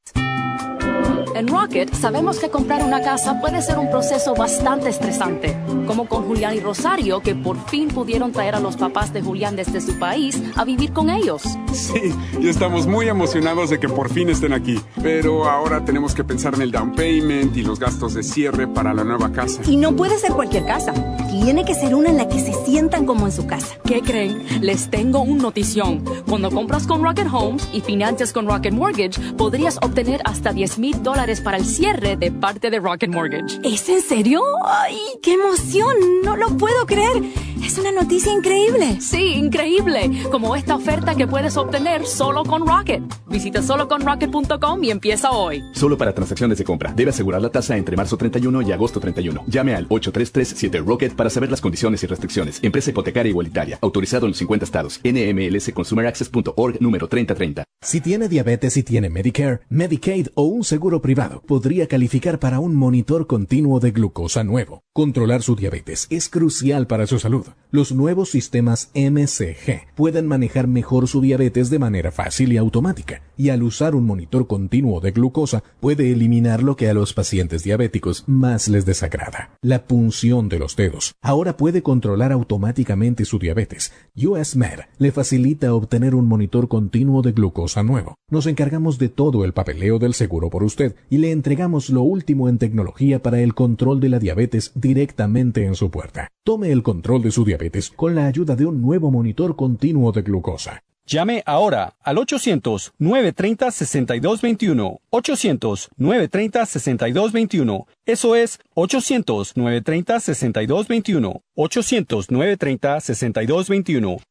[1.36, 6.26] En Rocket sabemos que comprar una casa puede ser un proceso bastante estresante, como con
[6.26, 9.98] Julián y Rosario que por fin pudieron traer a los papás de Julián desde su
[9.98, 11.42] país a vivir con ellos.
[11.74, 16.24] Sí, y estamos muy emocionados de que por fin estén aquí, pero ahora tenemos que
[16.24, 19.60] pensar en el down payment y los gastos de cierre para la nueva casa.
[19.68, 20.94] Y no puede ser cualquier casa,
[21.32, 23.76] tiene que ser una en la que se sientan como en su casa.
[23.86, 24.44] ¿Qué creen?
[24.62, 26.04] Les tengo un notición.
[26.30, 31.02] Cuando compras con Rocket Homes y financias con Rocket Mortgage, podrías obtener hasta 10 mil
[31.02, 33.58] dólares para el cierre de parte de Rocket Mortgage.
[33.64, 34.42] ¿Es en serio?
[34.66, 35.96] ¡Ay, qué emoción!
[36.22, 37.24] No lo puedo creer.
[37.66, 39.00] Es una noticia increíble.
[39.00, 40.12] Sí, increíble.
[40.30, 43.02] Como esta oferta que puedes obtener solo con Rocket.
[43.28, 45.64] Visita soloconrocket.com y empieza hoy.
[45.72, 46.92] Solo para transacciones de compra.
[46.94, 49.46] Debe asegurar la tasa entre marzo 31 y agosto 31.
[49.48, 52.60] Llame al 8337-ROCKET para saber las condiciones y restricciones.
[52.62, 53.80] Empresa hipotecaria igualitaria.
[53.82, 55.00] Autorizado en los 50 estados.
[55.06, 57.64] NMLSConsumerAccess.org número 3030.
[57.82, 61.13] Si tiene diabetes y tiene Medicare, Medicaid o un seguro privado,
[61.46, 64.84] podría calificar para un monitor continuo de glucosa nuevo.
[64.94, 67.46] Controlar su diabetes es crucial para su salud.
[67.72, 73.50] Los nuevos sistemas MCG pueden manejar mejor su diabetes de manera fácil y automática, y
[73.50, 78.24] al usar un monitor continuo de glucosa puede eliminar lo que a los pacientes diabéticos
[78.28, 81.14] más les desagrada, la punción de los dedos.
[81.22, 83.92] Ahora puede controlar automáticamente su diabetes.
[84.16, 88.16] US Med le facilita obtener un monitor continuo de glucosa nuevo.
[88.30, 92.50] Nos encargamos de todo el papeleo del seguro por usted y le entregamos lo último
[92.50, 96.30] en tecnología para el control de la diabetes directamente en su puerta.
[96.44, 100.22] Tome el control de su diabetes con la ayuda de un nuevo monitor continuo de
[100.22, 100.84] glucosa.
[101.06, 105.00] Llame ahora al 800-930-6221.
[105.12, 107.86] 800-930-6221.
[108.06, 111.42] Eso es 800-930-6221.
[111.56, 114.22] 800-930-6221.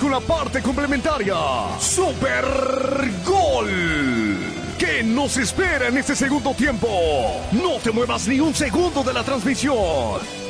[0.00, 1.36] Con la parte complementaria.
[1.78, 2.44] Super
[3.24, 3.68] Gol.
[4.78, 6.88] ¿Qué nos espera en este segundo tiempo?
[7.52, 10.41] No te muevas ni un segundo de la transmisión.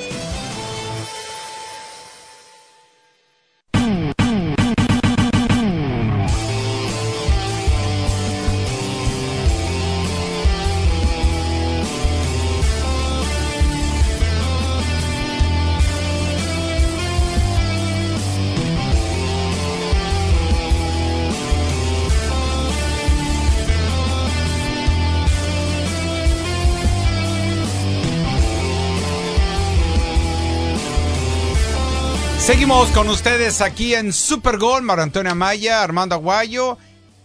[32.52, 36.76] Seguimos con ustedes aquí en Super Gol, Mario Antonio Amaya, Armando Aguayo.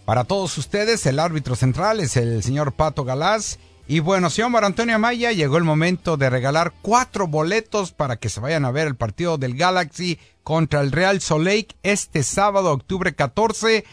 [0.06, 3.58] Para todos ustedes, el árbitro central es el señor Pato Galás.
[3.86, 8.30] Y bueno, señor Mario Antonio Amaya, llegó el momento de regalar cuatro boletos para que
[8.30, 13.14] se vayan a ver el partido del Galaxy contra el Real Soleil este sábado, octubre
[13.14, 13.84] 14,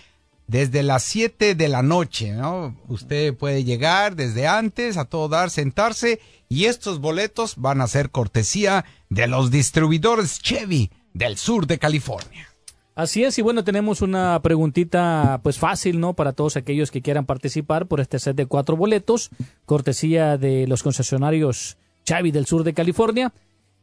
[0.48, 2.78] desde las 7 de la noche, ¿no?
[2.88, 8.10] Usted puede llegar desde antes, a todo dar, sentarse, y estos boletos van a ser
[8.10, 12.47] cortesía de los distribuidores Chevy del sur de California.
[12.93, 16.13] Así es, y bueno, tenemos una preguntita pues fácil, ¿no?
[16.13, 19.32] Para todos aquellos que quieran participar por este set de cuatro boletos,
[19.65, 23.34] cortesía de los concesionarios Chevy del sur de California.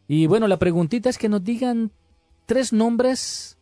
[0.09, 1.91] Y bueno, la preguntita es que nos digan
[2.47, 3.59] tres nombres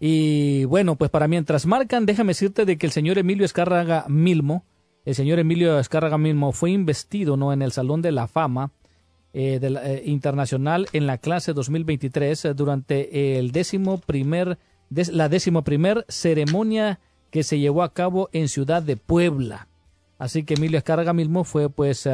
[0.00, 4.64] Y bueno, pues para mientras marcan, déjame decirte de que el señor Emilio Escárraga Milmo,
[5.06, 7.52] el señor Emilio Escárraga Milmo fue investido ¿no?
[7.52, 8.72] en el Salón de la Fama
[9.32, 14.58] eh, eh, Internacional en la clase 2023 eh, durante el décimo primer,
[14.90, 16.98] la décimo primer ceremonia
[17.30, 19.68] que se llevó a cabo en Ciudad de Puebla.
[20.18, 22.08] Así que Emilio Escárraga Milmo fue pues,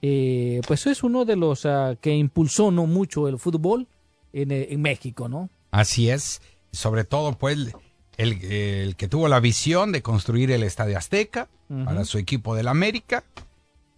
[0.00, 1.68] pues es uno de los
[2.00, 3.88] que impulsó no mucho el fútbol
[4.32, 5.50] en, en México, ¿no?
[5.70, 7.74] Así es, sobre todo pues
[8.16, 11.48] el, que tuvo la visión de construir el Estadio Azteca
[11.84, 13.24] para su equipo del América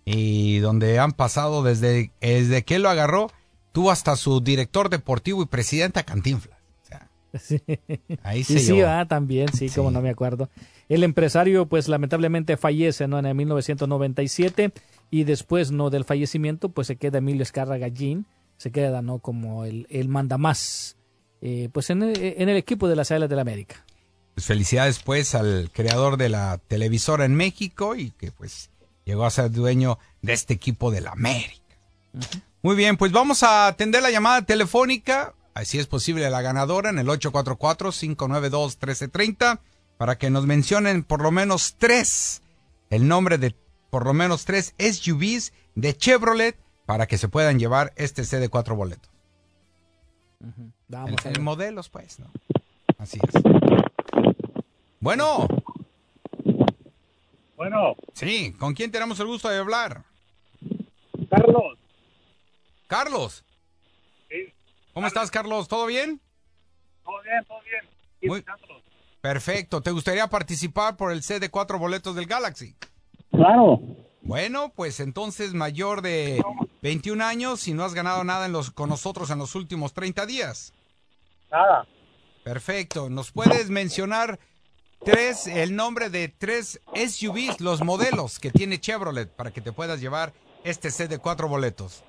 [0.04, 3.31] y donde han pasado desde, desde que él lo agarró
[3.72, 6.59] tuvo hasta su director deportivo y presidente a Cantinflas.
[7.38, 7.61] Sí.
[8.22, 10.48] Ahí Y se sí, ah, también, sí, como no me acuerdo.
[10.88, 13.18] El empresario, pues lamentablemente fallece ¿no?
[13.18, 14.72] en el 1997
[15.11, 18.24] y después no del fallecimiento, pues se queda Emilio Escarra Gallín,
[18.57, 20.96] se queda no como el, el mandamás,
[21.42, 23.85] eh, pues en el, en el equipo de las Águilas del América.
[24.38, 28.70] Pues felicidades pues al creador de la televisora en México y que pues
[29.05, 31.74] llegó a ser dueño de este equipo de la América.
[32.62, 37.01] Muy bien, pues vamos a atender la llamada telefónica, así es posible la ganadora en
[37.01, 39.59] el 844-592-1330
[39.96, 42.40] para que nos mencionen por lo menos tres,
[42.90, 43.57] el nombre de
[43.90, 48.48] por lo menos tres SUVs de Chevrolet para que se puedan llevar este C de
[48.48, 49.11] cuatro boletos.
[50.87, 51.40] Vamos El- a el ver.
[51.42, 52.31] modelos pues, ¿no?
[52.98, 53.42] Así es.
[55.01, 55.47] Bueno.
[57.57, 57.97] Bueno.
[58.13, 60.05] Sí, ¿con quién tenemos el gusto de hablar?
[61.31, 61.79] Carlos.
[62.87, 63.45] Carlos.
[64.29, 64.53] Sí.
[64.95, 65.69] ¿Cómo estás, Carlos?
[65.69, 66.21] ¿Todo bien?
[67.05, 68.31] Todo bien, todo bien.
[68.31, 68.45] Muy-.
[69.21, 69.83] Perfecto.
[69.83, 72.75] ¿Te gustaría participar por el C de cuatro boletos del Galaxy?
[73.31, 73.81] Claro.
[74.23, 76.43] Bueno, pues entonces mayor de
[76.83, 80.27] 21 años y no has ganado nada en los, con nosotros en los últimos 30
[80.27, 80.73] días.
[81.51, 81.87] Nada.
[82.45, 83.11] Perfecto.
[83.11, 84.39] ¿Nos puedes mencionar
[85.05, 90.01] tres, el nombre de tres SUVs, los modelos que tiene Chevrolet para que te puedas
[90.01, 90.33] llevar
[90.65, 92.05] este set de cuatro boletos?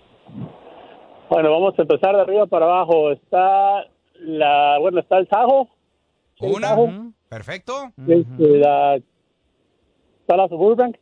[1.29, 3.11] Bueno, vamos a empezar de arriba para abajo.
[3.11, 3.83] Está
[4.15, 5.69] la, bueno, está el Tajo.
[6.39, 7.11] El Una.
[7.29, 7.91] Perfecto.
[8.07, 10.97] Este, la, está la Suburban.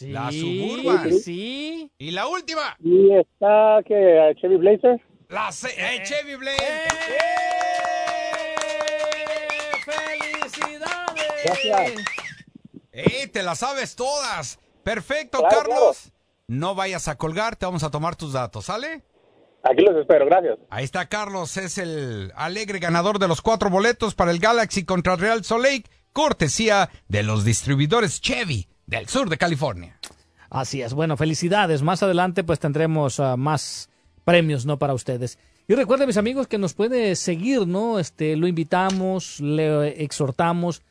[0.00, 1.12] La Suburban.
[1.12, 1.90] Sí.
[1.98, 2.76] Y la última.
[2.82, 5.00] Y está que Chevy Blazer.
[5.28, 6.56] La C- eh, Chevy Blaze.
[6.58, 7.61] ¡Felicidades!
[11.44, 11.92] Gracias.
[12.92, 13.26] ¡Eh!
[13.28, 14.58] Te las sabes todas.
[14.82, 16.12] Perfecto, Claro, Carlos.
[16.48, 19.02] No vayas a colgar, te vamos a tomar tus datos, ¿sale?
[19.62, 20.58] Aquí los espero, gracias.
[20.70, 25.14] Ahí está Carlos, es el alegre ganador de los cuatro boletos para el Galaxy contra
[25.14, 29.98] Real Salt Lake, cortesía de los distribuidores Chevy del sur de California.
[30.50, 30.92] Así es.
[30.94, 31.80] Bueno, felicidades.
[31.82, 33.88] Más adelante pues tendremos ah, más
[34.24, 34.78] premios, ¿no?
[34.78, 35.38] Para ustedes.
[35.68, 38.00] Y recuerden, mis amigos, que nos puede seguir, ¿no?
[38.00, 40.82] Este, lo invitamos, le exhortamos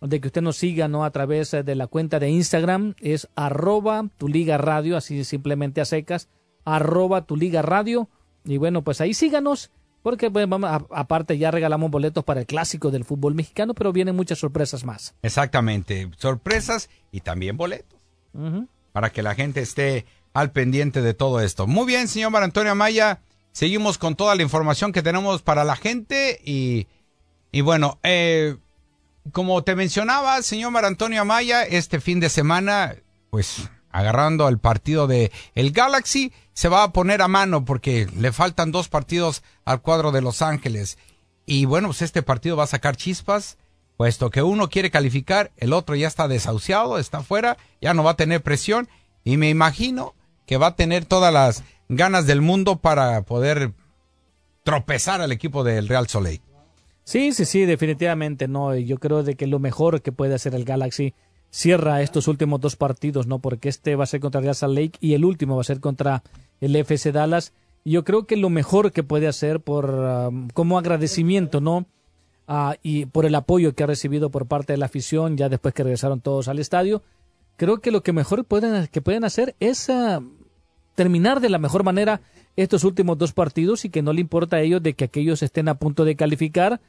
[0.00, 1.04] de que usted nos siga, ¿no?
[1.04, 2.94] A través eh, de la cuenta de Instagram.
[3.00, 6.28] Es arroba tu liga radio, así simplemente a secas.
[6.64, 8.08] Arroba tu liga radio.
[8.44, 9.70] Y bueno, pues ahí síganos.
[10.02, 13.92] Porque pues, vamos, a- aparte ya regalamos boletos para el clásico del fútbol mexicano, pero
[13.92, 15.14] vienen muchas sorpresas más.
[15.20, 18.00] Exactamente, sorpresas y también boletos
[18.92, 21.66] para que la gente esté al pendiente de todo esto.
[21.66, 23.20] Muy bien, señor Mar Antonio Amaya,
[23.52, 26.86] seguimos con toda la información que tenemos para la gente y,
[27.52, 28.56] y bueno, eh,
[29.32, 32.96] como te mencionaba, señor Mar Antonio Amaya, este fin de semana,
[33.30, 38.32] pues agarrando al partido de el Galaxy, se va a poner a mano porque le
[38.32, 40.98] faltan dos partidos al cuadro de Los Ángeles.
[41.46, 43.58] Y bueno, pues este partido va a sacar chispas,
[43.96, 48.12] puesto que uno quiere calificar, el otro ya está desahuciado, está fuera, ya no va
[48.12, 48.88] a tener presión
[49.24, 50.14] y me imagino
[50.46, 53.72] que va a tener todas las ganas del mundo para poder
[54.62, 56.40] tropezar al equipo del Real Soleil.
[57.10, 58.72] Sí, sí, sí, definitivamente no.
[58.76, 61.12] Yo creo de que lo mejor que puede hacer el Galaxy
[61.50, 63.40] cierra estos últimos dos partidos, ¿no?
[63.40, 66.22] Porque este va a ser contra Salt Lake y el último va a ser contra
[66.60, 67.52] el FC Dallas.
[67.84, 71.84] Yo creo que lo mejor que puede hacer por um, como agradecimiento, ¿no?
[72.46, 75.74] Ah, y por el apoyo que ha recibido por parte de la afición ya después
[75.74, 77.02] que regresaron todos al estadio,
[77.56, 80.22] creo que lo que mejor pueden que pueden hacer es ah,
[80.94, 82.20] terminar de la mejor manera
[82.54, 85.68] estos últimos dos partidos y que no le importa a ellos de que aquellos estén
[85.68, 86.80] a punto de calificar.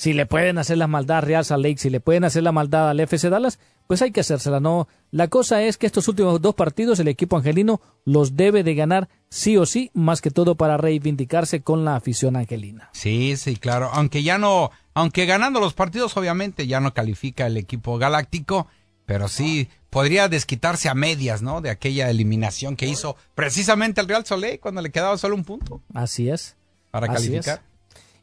[0.00, 2.52] Si le pueden hacer la maldad a Real Salt Lake, si le pueden hacer la
[2.52, 4.88] maldad al FC Dallas, pues hay que hacérsela, ¿no?
[5.10, 9.10] La cosa es que estos últimos dos partidos el equipo angelino los debe de ganar
[9.28, 12.88] sí o sí, más que todo para reivindicarse con la afición angelina.
[12.94, 13.90] Sí, sí, claro.
[13.92, 18.68] Aunque ya no, aunque ganando los partidos, obviamente ya no califica el equipo galáctico,
[19.04, 21.60] pero sí podría desquitarse a medias, ¿no?
[21.60, 25.82] De aquella eliminación que hizo precisamente el Real Soleil cuando le quedaba solo un punto
[25.92, 26.56] Así es.
[26.90, 27.58] para Así calificar.
[27.58, 27.69] es.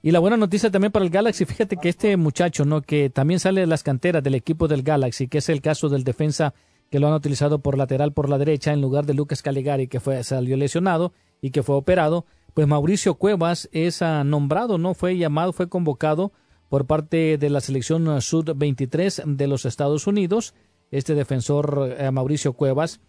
[0.01, 2.81] Y la buena noticia también para el Galaxy, fíjate que este muchacho, ¿no?
[2.81, 6.03] Que también sale de las canteras del equipo del Galaxy, que es el caso del
[6.03, 6.53] defensa
[6.89, 9.99] que lo han utilizado por lateral por la derecha en lugar de Lucas Caligari, que
[9.99, 14.93] fue, salió lesionado y que fue operado, pues Mauricio Cuevas es ah, nombrado, ¿no?
[14.93, 16.31] Fue llamado, fue convocado
[16.69, 20.53] por parte de la selección ah, sub-23 de los Estados Unidos,
[20.91, 23.01] este defensor eh, Mauricio Cuevas,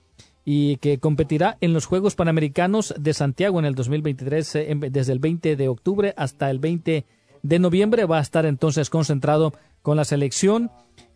[0.51, 5.19] y que competirá en los Juegos Panamericanos de Santiago en el 2023, eh, desde el
[5.19, 7.05] 20 de octubre hasta el 20
[7.43, 8.07] de noviembre.
[8.07, 10.71] Va a estar entonces concentrado con la selección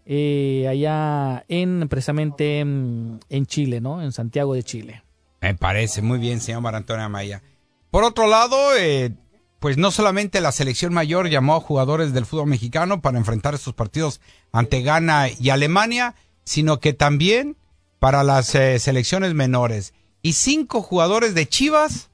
[0.05, 4.03] eh, allá en precisamente en, Chile, ¿no?
[4.03, 5.03] En Santiago de Chile.
[5.41, 7.43] Me parece muy bien, señor Mar Antonio Amaya.
[7.91, 9.15] Por otro lado, eh,
[9.61, 13.73] pues no solamente la selección mayor llamó a jugadores del fútbol mexicano para enfrentar estos
[13.73, 14.21] partidos
[14.53, 17.57] ante Ghana y Alemania, sino que también
[18.03, 19.95] para las eh, selecciones menores.
[20.23, 22.11] Y cinco jugadores de Chivas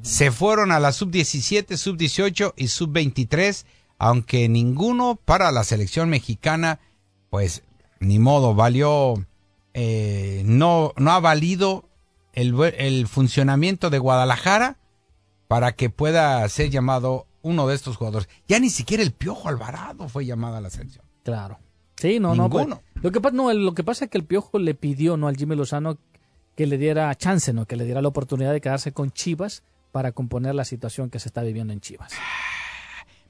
[0.00, 3.66] se fueron a la sub-17, sub-18 y sub-23,
[3.98, 6.80] aunque ninguno para la selección mexicana,
[7.28, 7.64] pues
[8.00, 9.26] ni modo, valió,
[9.74, 11.86] eh, no, no ha valido
[12.32, 14.78] el, el funcionamiento de Guadalajara
[15.48, 18.30] para que pueda ser llamado uno de estos jugadores.
[18.48, 21.04] Ya ni siquiera el Piojo Alvarado fue llamado a la selección.
[21.24, 21.58] Claro.
[21.96, 22.50] Sí, no, no.
[22.50, 22.66] Pues,
[23.02, 25.56] lo, que, no, lo que pasa es que el Piojo le pidió no al Jimmy
[25.56, 25.98] Lozano
[26.54, 27.66] que le diera chance, ¿no?
[27.66, 31.28] que le diera la oportunidad de quedarse con Chivas para componer la situación que se
[31.28, 32.12] está viviendo en Chivas.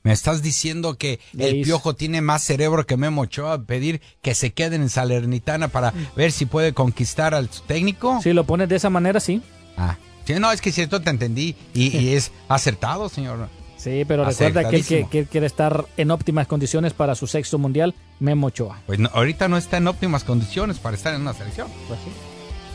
[0.03, 4.37] Me estás diciendo que el Piojo tiene más cerebro que Memo Ochoa a pedir que
[4.37, 6.15] se queden en Salernitana para mm.
[6.15, 8.21] ver si puede conquistar al técnico.
[8.23, 9.43] Si lo pones de esa manera, sí.
[9.77, 9.97] Ah,
[10.41, 13.49] no, es que cierto te entendí y, es acertado, señor.
[13.87, 18.49] Sí, pero recuerda que, que, quiere estar en óptimas condiciones para su sexto mundial, Memo
[18.49, 18.81] Ochoa.
[18.85, 21.69] Pues ahorita no está en óptimas condiciones para estar en una selección.
[21.87, 22.01] Pues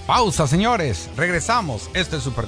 [0.07, 1.09] Pausa, señores.
[1.18, 1.89] Regresamos.
[1.93, 2.45] Este es Super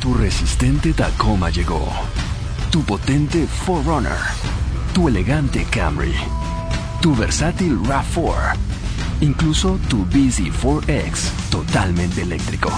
[0.00, 1.86] Tu resistente Tacoma llegó.
[2.70, 4.16] Tu potente Forerunner.
[4.94, 6.14] Tu elegante Camry.
[7.02, 8.56] Tu versátil RAV4.
[9.20, 12.70] Incluso tu Busy 4X totalmente eléctrico.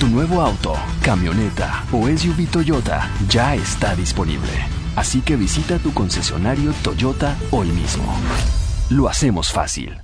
[0.00, 0.72] Tu nuevo auto,
[1.02, 4.48] camioneta o SUV Toyota ya está disponible.
[4.96, 8.04] Así que visita tu concesionario Toyota hoy mismo.
[8.88, 10.00] Lo hacemos fácil.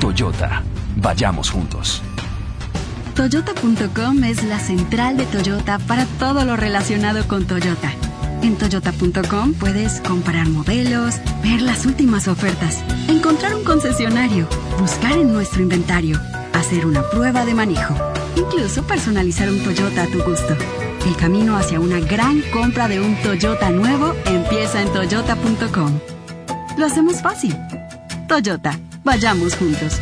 [0.00, 0.62] Toyota,
[0.96, 2.02] vayamos juntos.
[3.14, 7.92] Toyota.com es la central de Toyota para todo lo relacionado con Toyota.
[8.40, 14.48] En toyota.com puedes comprar modelos, ver las últimas ofertas, encontrar un concesionario,
[14.78, 16.18] buscar en nuestro inventario,
[16.54, 17.94] hacer una prueba de manejo,
[18.36, 20.56] incluso personalizar un Toyota a tu gusto.
[21.06, 25.98] El camino hacia una gran compra de un Toyota nuevo empieza en toyota.com.
[26.76, 27.56] Lo hacemos fácil.
[28.28, 29.94] Toyota, vayamos juntos.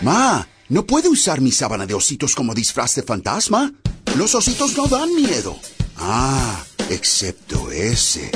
[0.00, 3.72] Ma, ¿no puede usar mi sábana de ositos como disfraz de fantasma?
[4.16, 5.56] Los ositos no dan miedo.
[5.96, 8.30] Ah, excepto ese.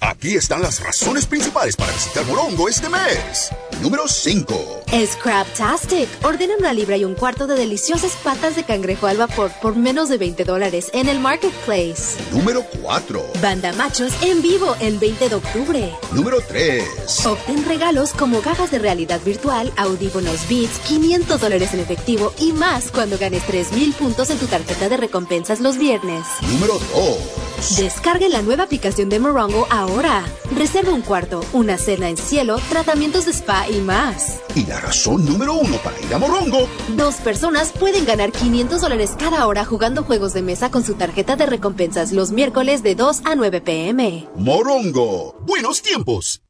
[0.00, 3.50] Aquí están las razones principales para visitar Morongo este mes.
[3.82, 4.82] Número 5.
[5.06, 6.08] Scraptastic.
[6.24, 10.08] Ordena una libra y un cuarto de deliciosas patas de cangrejo al vapor por menos
[10.08, 12.16] de 20 dólares en el Marketplace.
[12.32, 13.24] Número 4.
[13.42, 15.92] Banda Machos en vivo el 20 de octubre.
[16.12, 17.26] Número 3.
[17.26, 22.90] Obtén regalos como gafas de realidad virtual, audífonos Beats, 500 dólares en efectivo y más
[22.90, 26.24] cuando ganes 3000 puntos en tu tarjeta de recompensas los viernes.
[26.42, 27.76] Número 2.
[27.78, 30.24] Descargue la nueva aplicación de Morongo ahora.
[30.54, 34.40] Reserva un cuarto, una cena en cielo, tratamientos de spa y más.
[34.54, 36.68] Y la razón número uno para ir a Morongo.
[36.96, 41.36] Dos personas pueden ganar 500 dólares cada hora jugando juegos de mesa con su tarjeta
[41.36, 44.28] de recompensas los miércoles de 2 a 9 pm.
[44.36, 45.36] Morongo.
[45.46, 46.43] Buenos tiempos.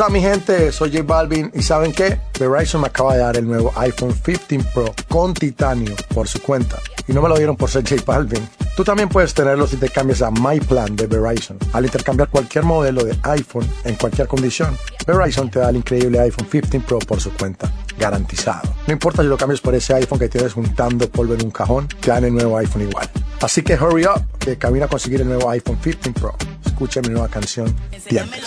[0.00, 2.18] Hola mi gente, soy J Balvin y ¿saben qué?
[2.38, 6.78] Verizon me acaba de dar el nuevo iPhone 15 Pro con titanio por su cuenta.
[7.06, 8.48] Y no me lo dieron por ser J Balvin.
[8.74, 11.58] Tú también puedes tenerlo si te cambias a My Plan de Verizon.
[11.74, 14.74] Al intercambiar cualquier modelo de iPhone en cualquier condición,
[15.06, 17.70] Verizon te da el increíble iPhone 15 Pro por su cuenta.
[17.98, 18.72] Garantizado.
[18.86, 21.88] No importa si lo cambias por ese iPhone que tienes juntando polvo en un cajón,
[21.88, 23.10] te dan el nuevo iPhone igual.
[23.42, 26.34] Así que hurry up, que camina a conseguir el nuevo iPhone 15 Pro.
[26.80, 27.76] Escucha mi nueva canción,
[28.08, 28.40] Dientes.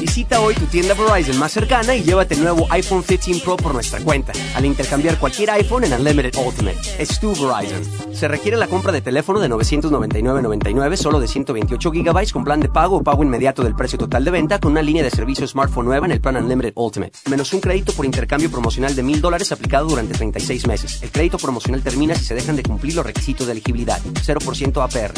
[0.00, 3.74] Visita hoy tu tienda Verizon más cercana y llévate el nuevo iPhone 15 Pro por
[3.74, 6.76] nuestra cuenta, al intercambiar cualquier iPhone en Unlimited Ultimate.
[6.98, 7.84] Es tu Verizon.
[8.12, 12.68] Se requiere la compra de teléfono de 999.99, solo de 128 GB con plan de
[12.68, 15.86] pago o pago inmediato del precio total de venta con una línea de servicio smartphone
[15.86, 19.52] nueva en el plan Unlimited Ultimate, menos un crédito por intercambio promocional de $1,000 dólares
[19.52, 21.00] aplicado durante 36 meses.
[21.00, 24.00] El crédito promocional termina si se dejan de cumplir los requisitos de elegibilidad.
[24.02, 25.12] 0% APR.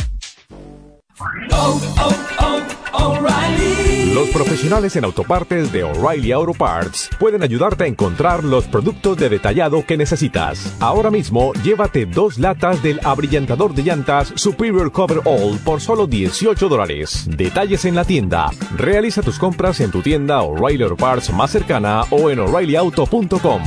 [4.14, 9.28] Los profesionales en autopartes de O'Reilly Auto Parts pueden ayudarte a encontrar los productos de
[9.28, 10.76] detallado que necesitas.
[10.80, 16.68] Ahora mismo, llévate dos latas del abrillantador de llantas Superior Cover All por solo 18
[16.68, 17.26] dólares.
[17.28, 18.50] Detalles en la tienda.
[18.76, 23.62] Realiza tus compras en tu tienda O'Reilly Auto Parts más cercana o en o'ReillyAuto.com.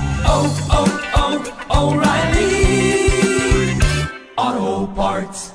[4.37, 5.54] Auto Parts.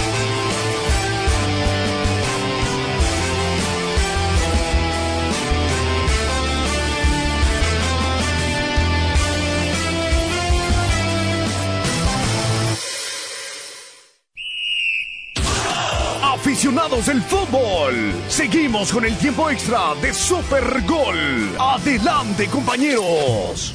[16.61, 21.17] Del fútbol, seguimos con el tiempo extra de Super Gol.
[21.59, 23.73] Adelante, compañeros.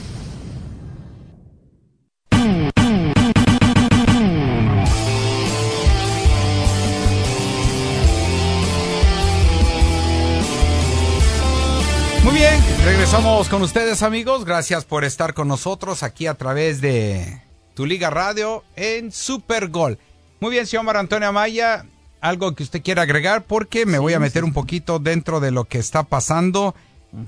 [12.22, 14.44] Muy bien, regresamos con ustedes amigos.
[14.44, 17.42] Gracias por estar con nosotros aquí a través de
[17.74, 19.98] tu Liga Radio en Super Gol.
[20.38, 21.84] Muy bien, señor Antonio Amaya,
[22.28, 25.64] algo que usted quiera agregar porque me voy a meter un poquito dentro de lo
[25.64, 26.74] que está pasando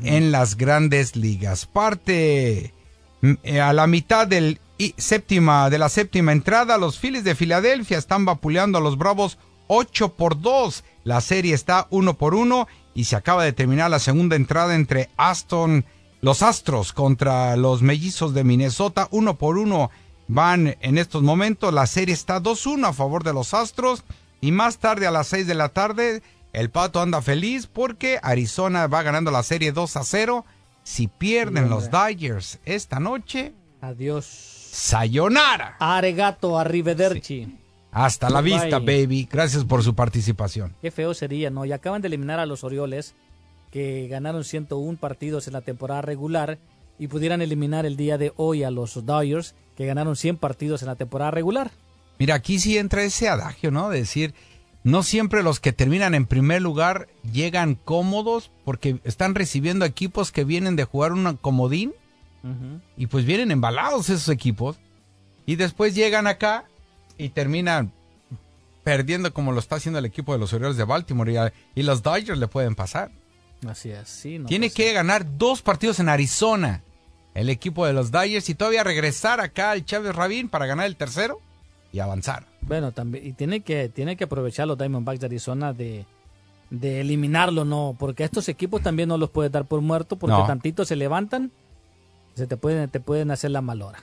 [0.02, 1.66] en las grandes ligas.
[1.66, 2.74] Parte
[3.22, 7.34] mm, eh, a la mitad del y séptima de la séptima entrada, los Phillies de
[7.34, 10.84] Filadelfia están vapuleando a los Bravos 8 por 2.
[11.04, 15.10] La serie está 1 por 1 y se acaba de terminar la segunda entrada entre
[15.16, 15.84] Aston,
[16.20, 19.90] los Astros contra los Mellizos de Minnesota, 1 por 1
[20.28, 21.74] van en estos momentos.
[21.74, 24.04] La serie está 2-1 a favor de los Astros.
[24.40, 26.22] Y más tarde a las 6 de la tarde,
[26.52, 30.44] el Pato anda feliz porque Arizona va ganando la serie 2 a 0.
[30.82, 34.24] Si pierden los Dodgers esta noche, Adiós.
[34.24, 35.76] sayonara.
[35.78, 37.56] Aregato, arrivederci.
[37.90, 38.52] Hasta la Bye.
[38.54, 39.28] vista, baby.
[39.30, 40.74] Gracias por su participación.
[40.80, 41.64] Qué feo sería, ¿no?
[41.64, 43.14] Y acaban de eliminar a los Orioles,
[43.70, 46.58] que ganaron 101 partidos en la temporada regular,
[46.98, 50.88] y pudieran eliminar el día de hoy a los Dodgers, que ganaron 100 partidos en
[50.88, 51.70] la temporada regular.
[52.18, 53.90] Mira, aquí sí entra ese adagio, ¿no?
[53.90, 54.34] De decir,
[54.84, 60.44] no siempre los que terminan en primer lugar llegan cómodos porque están recibiendo equipos que
[60.44, 61.92] vienen de jugar un comodín
[62.96, 64.78] y pues vienen embalados esos equipos
[65.44, 66.64] y después llegan acá
[67.18, 67.92] y terminan
[68.84, 71.82] perdiendo como lo está haciendo el equipo de los Orioles de Baltimore y, a- y
[71.82, 73.10] los Dodgers le pueden pasar.
[73.68, 74.38] Así es, sí.
[74.38, 76.82] No, Tiene pues, que ganar dos partidos en Arizona
[77.34, 80.96] el equipo de los Dodgers y todavía regresar acá al Chávez Rabín para ganar el
[80.96, 81.40] tercero
[81.92, 82.44] y avanzar.
[82.62, 86.04] Bueno, también, y tiene que, tiene que aprovechar los Diamondbacks de Arizona de,
[86.70, 87.96] de eliminarlo, ¿no?
[87.98, 90.46] Porque a estos equipos también no los puedes dar por muerto, porque No.
[90.46, 91.50] tantito se levantan,
[92.34, 94.02] se te pueden, te pueden hacer la malora.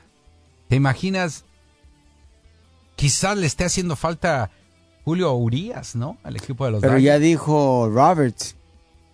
[0.67, 1.45] ¿Te imaginas?
[2.95, 4.49] Quizás le esté haciendo falta
[5.03, 6.17] Julio Urias, ¿no?
[6.23, 7.05] Al equipo de los Pero Dodgers.
[7.05, 8.55] ya dijo Roberts,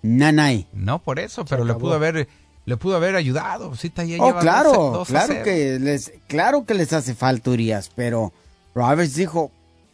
[0.04, 0.68] nanay.
[0.72, 2.28] No por eso, pero le pudo haber
[2.66, 3.76] le pudo haber ayudado.
[3.76, 5.44] Sí, Oh, claro, 12 2 a claro 0.
[5.44, 8.32] que les, claro que les hace falta Urias, pero
[8.74, 9.52] Roberts dijo,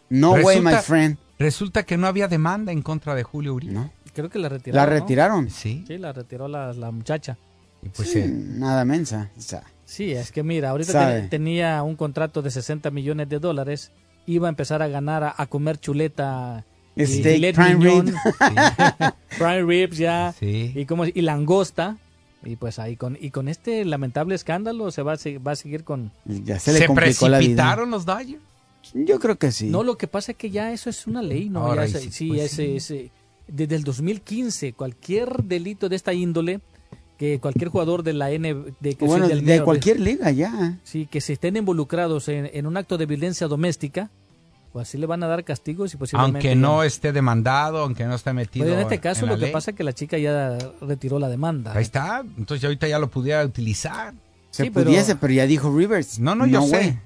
[0.10, 1.18] no way, my Resulta- friend.
[1.40, 3.92] Resulta que no había demanda en contra de Julio Urias.
[4.14, 4.90] Creo que la retiraron.
[4.90, 5.00] La ¿no?
[5.00, 5.50] retiraron.
[5.52, 5.84] Sí.
[5.88, 7.38] Sí, la retiró la, la muchacha.
[7.96, 9.30] pues, Sí, nada mensa.
[9.38, 13.40] o sea, Sí, es que mira, ahorita ten- tenía un contrato de 60 millones de
[13.40, 13.92] dólares,
[14.26, 16.66] iba a empezar a ganar, a, a comer chuleta.
[16.96, 18.16] y Steak, prime mignon, rib.
[19.38, 20.74] prime ribs ya, Sí.
[20.76, 21.98] y, como, y langosta.
[22.44, 25.56] Y pues ahí con, y con este lamentable escándalo se va a, se- va a
[25.56, 26.12] seguir con...
[26.26, 27.46] ya se le complicó la vida.
[27.48, 28.42] precipitaron los Dodgers?
[28.94, 29.68] Yo creo que sí.
[29.68, 31.66] No, lo que pasa es que ya eso es una ley, ¿no?
[31.66, 32.76] Ahora, Ya y ese- sí, sí, pues ese, sí.
[32.76, 33.12] ese-
[33.48, 36.60] desde el 2015, cualquier delito de esta índole,
[37.18, 38.54] que cualquier jugador de la N...
[38.80, 40.78] De, que bueno, sí, del de Major- cualquier liga ya.
[40.84, 44.12] Sí, que se estén involucrados en, en un acto de violencia doméstica,
[44.74, 46.50] pues así le van a dar castigos y posiblemente...
[46.50, 49.46] Aunque no esté demandado, aunque no esté metido Pues en este caso en lo que
[49.46, 49.52] ley.
[49.52, 51.74] pasa es que la chica ya retiró la demanda.
[51.74, 52.24] Ahí está.
[52.38, 54.14] Entonces ahorita ya lo pudiera utilizar.
[54.52, 55.34] Se Sí, pudiese, pero...
[55.34, 56.20] ya dijo Rivers.
[56.20, 56.76] No, no, yo sé.
[56.76, 57.00] way.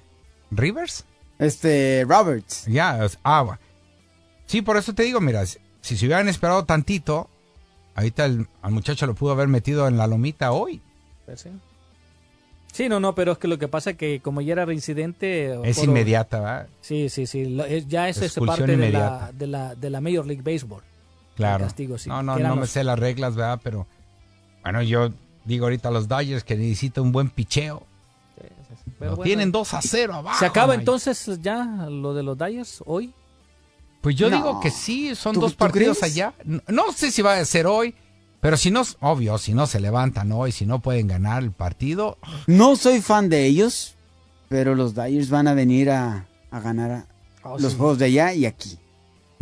[0.52, 1.06] ¿Rivers?
[1.42, 2.66] Este, Roberts.
[2.68, 3.58] Ya, ah.
[4.46, 7.30] Sí, por eso te digo, mira, si, si se hubieran esperado tantito,
[7.96, 10.82] ahorita el, al muchacho lo pudo haber metido en la lomita hoy.
[11.26, 11.50] Pues sí.
[12.72, 15.60] Sí, no, no, pero es que lo que pasa es que como ya era reincidente...
[15.68, 16.68] Es por- inmediata, ¿verdad?
[16.82, 17.46] Sí, sí, sí.
[17.46, 19.32] lo- es- ya eso es Expulsión parte de la, inmediata.
[19.34, 20.84] de, la, de la Major League Baseball.
[21.36, 21.66] Claro.
[21.66, 22.08] Castigo, sí.
[22.08, 23.60] No, no, no me sé las reglas, ¿verdad?
[23.64, 23.88] Pero
[24.64, 25.10] bueno, yo
[25.44, 27.84] digo ahorita a los Dodgers que necesita un buen picheo.
[29.02, 29.28] Pero Lo bueno.
[29.28, 30.38] tienen 2 a 0 abajo.
[30.38, 30.82] ¿Se acaba Mike.
[30.82, 33.12] entonces ya lo de los Dyers hoy?
[34.00, 34.36] Pues yo No.
[34.38, 36.14] digo que sí, son ¿Tú- dos partidos crees?
[36.14, 36.34] allá.
[36.46, 37.96] No, no sé si va a ser hoy,
[38.42, 42.20] pero si no, obvio, si no se levantan hoy, si no pueden ganar el partido,
[42.46, 43.96] No soy fan de ellos,
[44.50, 47.06] pero los Dyers van a venir a, a ganar a-
[47.44, 47.78] Oh, los sí.
[47.80, 48.78] juegos de allá y aquí.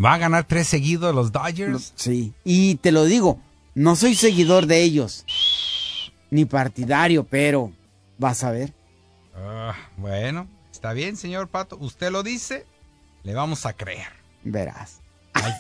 [0.02, 1.92] ¿Va a ganar tres seguidos los Dodgers?
[1.98, 2.32] Sí.
[2.46, 3.42] Y te lo digo,
[3.76, 5.26] no soy seguidor de ellos.
[6.32, 7.72] Ni partidario, pero
[8.18, 8.74] vas a ver.
[9.40, 11.78] Ah, bueno, está bien, señor Pato.
[11.80, 12.66] Usted lo dice,
[13.24, 14.12] le vamos a creer.
[14.44, 15.02] Verás.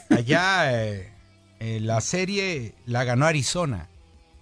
[0.09, 1.11] Allá eh,
[1.59, 3.87] eh, la serie la ganó Arizona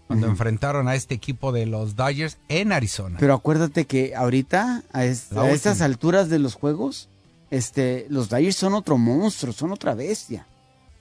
[0.07, 3.17] cuando enfrentaron a este equipo de los Dodgers en Arizona.
[3.19, 7.09] Pero acuérdate que ahorita, a, a estas alturas de los juegos,
[7.51, 10.47] este, los Dodgers son otro monstruo, son otra bestia.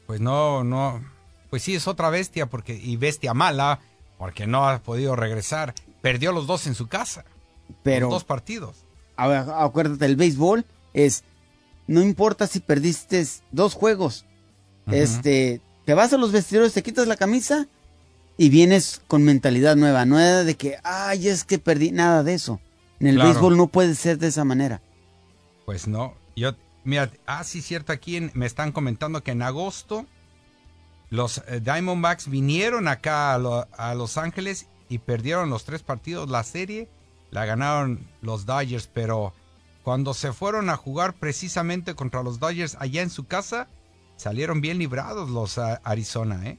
[0.07, 1.05] Pues no, no.
[1.51, 3.79] Pues sí, es otra bestia porque y bestia mala
[4.19, 5.75] porque no ha podido regresar.
[6.03, 7.25] Perdió los dos en su casa.
[7.83, 8.77] Pero, Los dos partidos.
[9.17, 10.65] a ver, acuérdate, el béisbol
[10.95, 11.25] es,
[11.87, 14.25] no importa si perdiste dos juegos,
[14.91, 17.67] este, te vas a los vestidores, te quitas la camisa
[18.37, 22.35] y vienes con mentalidad nueva, no es de que, ay, es que perdí, nada de
[22.35, 22.61] eso.
[23.01, 23.31] En el Claro.
[23.31, 24.81] béisbol no puede ser de esa manera.
[25.65, 26.15] Pues no.
[26.37, 26.53] Yo,
[26.85, 30.07] mira, ah, sí, cierto, aquí en- me están comentando que en agosto
[31.11, 36.29] los eh, Diamondbacks vinieron acá a, lo- a Los Ángeles y perdieron los tres partidos.
[36.31, 36.89] La serie
[37.37, 39.35] la ganaron los Dodgers, pero
[39.83, 43.69] cuando se fueron a jugar precisamente contra los Dodgers allá en su casa,
[44.17, 46.59] salieron bien librados los ah, Arizona, ¿eh?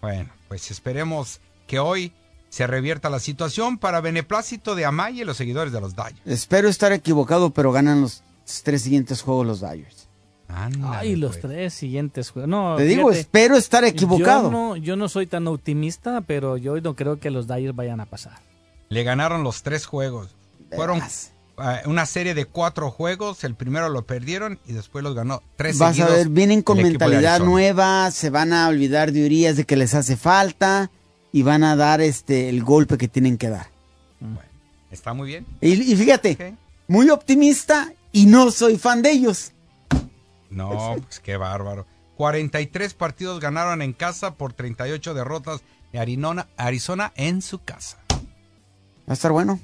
[0.00, 2.14] Bueno, pues esperemos que hoy
[2.48, 6.22] se revierta la situación para beneplácito de Amaya y los seguidores de los Dodgers.
[6.24, 8.22] Espero estar equivocado, pero ganan los
[8.62, 10.08] tres siguientes juegos los Dodgers.
[10.48, 12.48] Ay, los tres siguientes juegos.
[12.48, 14.44] No, Te digo, fíjate, espero estar equivocado.
[14.44, 18.00] Yo no, yo no soy tan optimista, pero yo no creo que los Dyers vayan
[18.00, 18.38] a pasar.
[18.94, 20.36] Le ganaron los tres juegos.
[20.70, 23.42] Fueron eh, una serie de cuatro juegos.
[23.42, 27.40] El primero lo perdieron y después los ganó tres Vas a ver, vienen con mentalidad
[27.40, 30.92] nueva, se van a olvidar de Urias de que les hace falta
[31.32, 33.66] y van a dar este el golpe que tienen que dar.
[34.92, 35.44] Está muy bien.
[35.60, 36.54] Y, y fíjate,
[36.86, 39.50] muy optimista y no soy fan de ellos.
[40.50, 41.84] No, pues qué bárbaro.
[42.16, 45.98] 43 partidos ganaron en casa por 38 derrotas de
[46.56, 48.03] Arizona en su casa.
[49.08, 49.60] Va a estar bueno.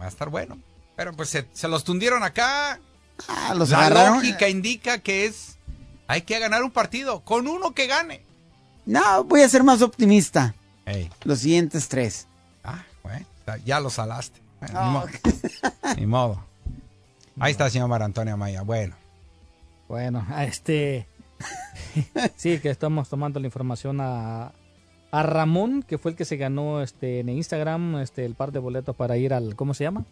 [0.00, 0.58] Va a estar bueno.
[0.96, 2.80] Pero pues se, se los tundieron acá.
[3.28, 4.18] Ah, los La agarraron.
[4.18, 5.56] lógica indica que es
[6.08, 8.22] hay que ganar un partido con uno que gane.
[8.84, 10.54] No, voy a ser más optimista.
[11.24, 12.28] Los siguientes tres.
[12.62, 13.26] Ah, bueno,
[13.64, 14.40] ya lo salaste.
[14.60, 15.08] Bueno, ni, modo.
[15.96, 16.44] Ni modo.
[17.40, 18.62] Ahí está, señor Mar Antonio Maya.
[18.62, 18.94] Bueno.
[19.88, 21.08] Bueno, a este.
[22.36, 24.52] sí, que estamos tomando la información a,
[25.10, 28.58] a Ramón, que fue el que se ganó este en Instagram este el par de
[28.58, 29.54] boletos para ir al.
[29.56, 30.04] ¿Cómo se llama?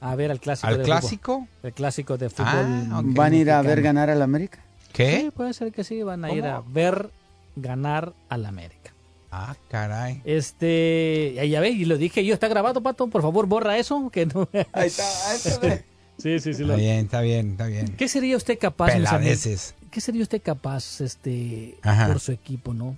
[0.00, 0.66] A ver al clásico.
[0.68, 1.32] ¿Al de clásico?
[1.40, 1.48] fútbol.
[1.62, 2.46] El clásico de fútbol.
[2.90, 3.02] Ah.
[3.04, 4.58] ¿Van a ir a ver ganar al América?
[4.92, 5.20] ¿Qué?
[5.24, 6.38] Sí, puede ser que sí, van a ¿Cómo?
[6.38, 7.10] ir a ver
[7.56, 8.92] ganar al América.
[9.30, 10.20] Ah, caray.
[10.24, 14.10] Este, ya, ya ves, y lo dije yo, está grabado, Pato, por favor, borra eso,
[14.10, 14.48] que no.
[14.72, 15.76] Ahí está, ahí está.
[16.18, 16.50] sí, sí, sí.
[16.50, 17.94] Está lo- bien, está bien, está bien.
[17.96, 19.10] ¿Qué sería usted capaz, mis amigos?
[19.42, 19.74] Peladeces.
[19.92, 22.08] ¿Qué sería usted capaz, este, Ajá.
[22.08, 22.96] por su equipo, no?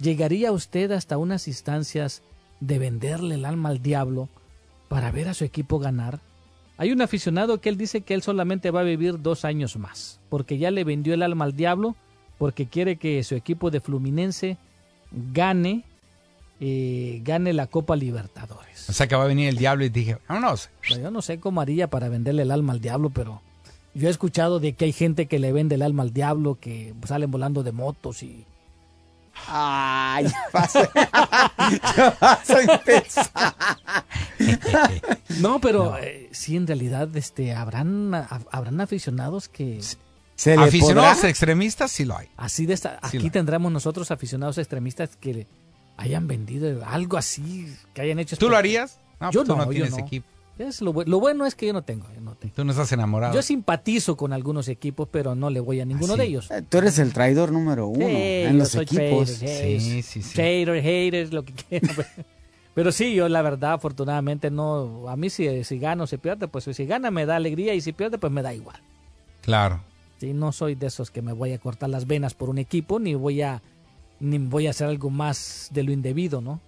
[0.00, 2.22] ¿Llegaría usted hasta unas instancias
[2.60, 4.30] de venderle el alma al diablo
[4.88, 6.20] para ver a su equipo ganar?
[6.78, 10.18] Hay un aficionado que él dice que él solamente va a vivir dos años más,
[10.30, 11.96] porque ya le vendió el alma al diablo,
[12.38, 14.56] porque quiere que su equipo de Fluminense
[15.12, 15.84] gane,
[16.60, 18.88] eh, gane la Copa Libertadores.
[18.88, 20.70] O sea que va a venir el diablo y dije, vámonos.
[20.88, 23.42] Yo no sé cómo haría para venderle el alma al diablo, pero
[23.92, 26.94] yo he escuchado de que hay gente que le vende el alma al diablo, que
[27.04, 28.46] salen volando de motos y...
[29.48, 30.82] Ay, ya vas a,
[31.96, 33.30] ya vas a empezar.
[35.40, 39.80] No, pero eh, sí, en realidad este, habrán, ha- habrán aficionados que...
[40.34, 41.28] ¿Se le Aficionados podrá?
[41.30, 42.28] extremistas sí lo hay.
[42.36, 45.46] Así de esta, Sí aquí tendremos nosotros aficionados extremistas que
[45.98, 48.36] hayan vendido algo así, que hayan hecho...
[48.38, 48.98] ¿Tú lo harías?
[49.20, 49.98] No, yo pues tú no, no yo tienes no.
[49.98, 50.26] equipo.
[50.60, 52.54] Es lo, bu- lo bueno es que yo no tengo, yo no tengo.
[52.54, 53.34] Tú no estás enamorado.
[53.34, 56.18] Yo simpatizo con algunos equipos, pero no le voy a ninguno sí.
[56.20, 56.50] de ellos.
[56.50, 59.38] Eh, Tú eres el traidor número uno Sí, en los equipos.
[59.38, 60.36] trader, Sí, sí, sí.
[60.36, 61.94] Hater, haters, lo que quieran.
[61.94, 62.06] pues.
[62.74, 65.08] Pero sí, yo la verdad, afortunadamente, no.
[65.08, 67.80] A mí, si, si gano o se pierde, pues si gana me da alegría y
[67.80, 68.80] si pierde, pues me da igual.
[69.40, 69.80] Claro.
[70.18, 72.98] Sí, no soy de esos que me voy a cortar las venas por un equipo,
[73.00, 73.62] ni voy a,
[74.20, 76.60] ni voy a hacer algo más de lo indebido, ¿no?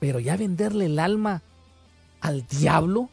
[0.00, 1.42] Pero ya venderle el alma
[2.24, 3.08] al diablo.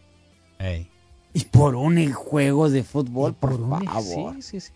[1.33, 4.35] Y por un juego de fútbol, por, un- favor.
[4.35, 4.71] Sí, sí, sí.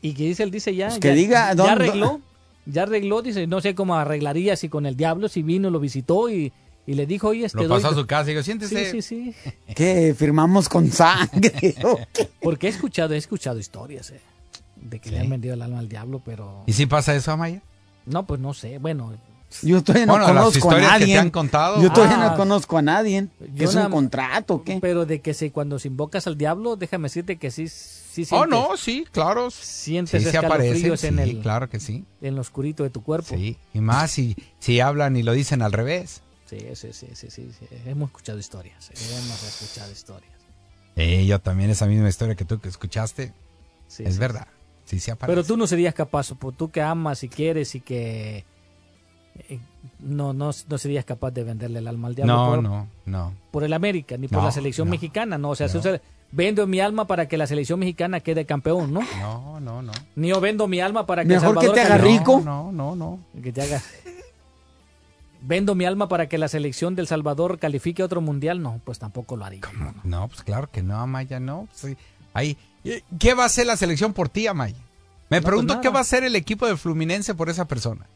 [0.00, 0.88] Y que dice, él dice ya.
[0.88, 2.20] Pues que ya, diga, ya ¿dónde- arregló.
[2.66, 6.28] Ya arregló, dice, no sé cómo arreglaría si con el diablo, si vino, lo visitó
[6.28, 6.52] y,
[6.86, 8.90] y le dijo, oye, este Lo doy- pasó a su casa y digo, siéntese.
[8.90, 9.52] Sí, sí, sí.
[9.74, 10.14] ¿Qué?
[10.16, 11.74] ¿Firmamos con sangre?
[12.42, 14.20] Porque he escuchado, he escuchado historias, eh,
[14.76, 16.62] de que le han vendido el alma al diablo, pero...
[16.66, 17.62] ¿Y si pasa eso, Amaya?
[18.06, 19.14] No, pues no sé, bueno,
[19.62, 21.14] Yo todavía no Bueno, las conozco a historias que nadie.
[21.14, 21.82] te han contado.
[21.82, 22.30] Yo todavía Ah.
[22.30, 23.28] no conozco a nadie.
[23.54, 24.78] Yo ¿Es una- un contrato qué?
[24.80, 28.44] Pero de que si cuando se invocas al diablo, déjame decirte que sí, sí Oh,
[28.44, 29.50] sientes- no, sí, claro.
[29.50, 32.04] Sientes Sí, se aparecen, escalofríos en sí, el claro que sí.
[32.20, 33.34] en lo oscurito de tu cuerpo.
[33.34, 36.20] Sí, y más si, si hablan y lo dicen al revés.
[36.48, 37.66] Sí, sí, sí, sí, sí, sí.
[37.86, 38.90] Hemos escuchado historias.
[38.90, 40.32] Hemos escuchado historias.
[40.96, 43.32] Eh, yo también esa misma historia que tú que escuchaste.
[43.86, 44.46] Sí, es sí, verdad.
[44.84, 45.34] Sí, se aparece.
[45.34, 48.44] Pero tú no serías capaz, pues, tú que amas y quieres y que eh,
[50.00, 53.32] no, no, no serías capaz de venderle el alma al diablo No, por, no, no.
[53.50, 55.50] por el América ni por No, la selección no, mexicana, ¿no?
[55.50, 55.68] O sea,
[56.30, 59.00] vendo mi alma para que la selección mexicana quede campeón, ¿no?
[59.20, 59.92] No, no, no.
[60.16, 62.40] Ni yo vendo mi alma para que Mejor Salvador que te haga rico.
[62.44, 63.18] No, no, no.
[63.42, 63.82] Que te haga.
[65.40, 68.98] Vendo mi alma para que la selección del Salvador califique a otro mundial, no, pues
[68.98, 69.60] tampoco lo haría.
[70.02, 71.68] No, pues claro que no, Amaya, no.
[71.70, 71.96] Pues, sí.
[72.34, 74.76] Ahí, eh, ¿Qué va a hacer la selección por ti, Amaya?
[75.30, 78.06] Me No, pregunto pues qué va a hacer el equipo de Fluminense por esa persona.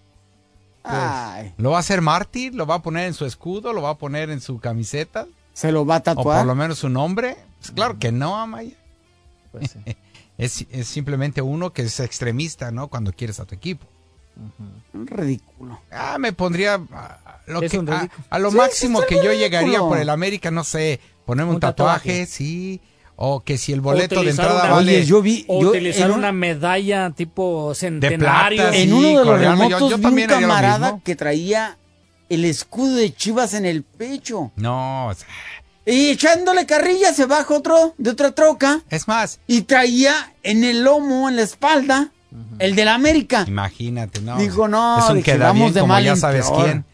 [0.85, 2.55] Ay, ¿Lo va a hacer mártir?
[2.55, 3.72] ¿Lo va a poner en su escudo?
[3.72, 5.26] ¿Lo va a poner en su camiseta?
[5.55, 6.47] ¿se lo va a ¿O por tatuar?
[6.47, 7.37] lo menos su nombre?
[7.61, 8.76] Pues claro que no, Amaya.
[9.53, 9.97] Pues sí.
[10.39, 12.89] Es, es simplemente uno que es extremista, ¿no?
[12.89, 13.87] Cuando quieres a tu equipo.
[14.93, 15.78] Ridículo.
[15.91, 18.24] Ah, me pondría a, lo, Es que- un a, ridículo.
[18.30, 19.39] a lo Sí, máximo que yo ridículo.
[19.41, 22.26] llegaría por el América, no sé, ponerme un, Un tatuaje, tatuaje.
[22.26, 22.80] sí,
[23.25, 25.45] o que si el boleto de entrada una- vale Oye, yo vi.
[25.47, 28.18] O yo- utilizar un- una medalla tipo centenario.
[28.62, 31.77] plata, En Sí, uno de los coreano, yo- remotos yo vi un camarada que traía
[32.29, 34.51] el escudo de Chivas en el pecho.
[34.57, 35.29] No, o sea,
[35.85, 40.83] Y echándole carrilla se baja otro de otra troca es más, y traía en el
[40.85, 42.11] lomo, en la espalda,
[42.61, 43.45] el de la América.
[43.49, 44.37] imagínate, no.
[44.39, 46.64] Dijo, no, es un dije, vamos bien de como mal ya sabes peor.
[46.64, 46.85] quién.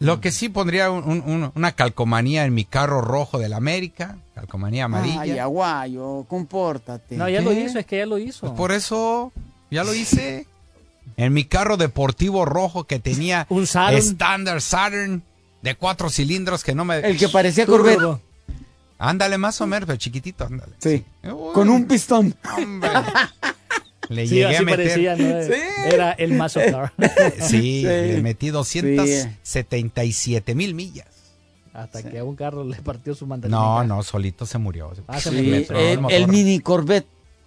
[0.00, 4.16] Lo que sí pondría un- un- un- una calcomanía en mi carro rojo del América,
[4.34, 5.20] calcomanía amarilla.
[5.20, 7.16] Ay, aguayo, compórtate.
[7.16, 7.44] No, ya ¿Qué?
[7.44, 8.40] lo hizo, es que ya lo hizo.
[8.40, 9.32] Pues por eso
[9.70, 10.46] ya lo hice.
[11.16, 13.96] En mi carro deportivo rojo que tenía Un Saturn.
[13.98, 15.22] estándar Saturn
[15.62, 16.98] de cuatro cilindros que no me...
[17.00, 17.66] El que parecía.
[17.66, 18.00] Corvette.
[18.98, 20.72] Ándale más o menos, pero chiquitito, ándale.
[20.78, 21.04] Sí.
[21.24, 22.34] Uy, Con un pistón.
[22.56, 22.90] Hombre.
[24.10, 24.86] Le Sí, llegué a así meter...
[24.88, 25.42] parecía, ¿no?
[25.42, 25.52] Sí.
[25.94, 26.92] Era el Mazo Car.
[27.40, 27.82] Sí, Sí.
[27.84, 31.06] le metí 277 mil millas.
[31.72, 33.56] Hasta que a un carro le partió su mandarina.
[33.58, 34.92] No, no, solito se murió.
[35.06, 35.42] Ah, se tronó
[35.78, 36.12] el, motor.
[36.16, 37.06] el mini Corvette.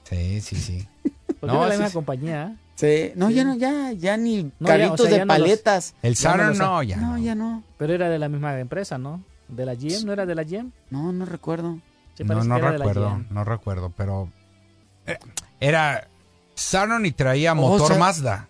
[0.09, 0.87] Sí, sí, sí.
[1.39, 1.93] Porque No, era la sí, misma sí.
[1.93, 2.43] compañía.
[2.45, 2.55] ¿eh?
[2.75, 3.11] Sí.
[3.19, 5.93] No, ya no, ya, ya ni No, ya, o carritos sea, de no los- paletas.
[6.01, 6.97] El Ya no Saturn no, ya.
[6.97, 7.63] No, ya no.
[7.77, 9.21] Pero era de la misma empresa, ¿no?
[9.49, 10.05] ¿De la GM?
[10.05, 10.71] ¿No era de la GM?
[10.89, 11.79] No, no recuerdo.
[12.15, 14.29] Sí, No, no recuerdo, no recuerdo, pero
[15.07, 15.17] eh,
[15.59, 16.07] era
[16.55, 18.47] Saturn y traía O motor sea- Mazda.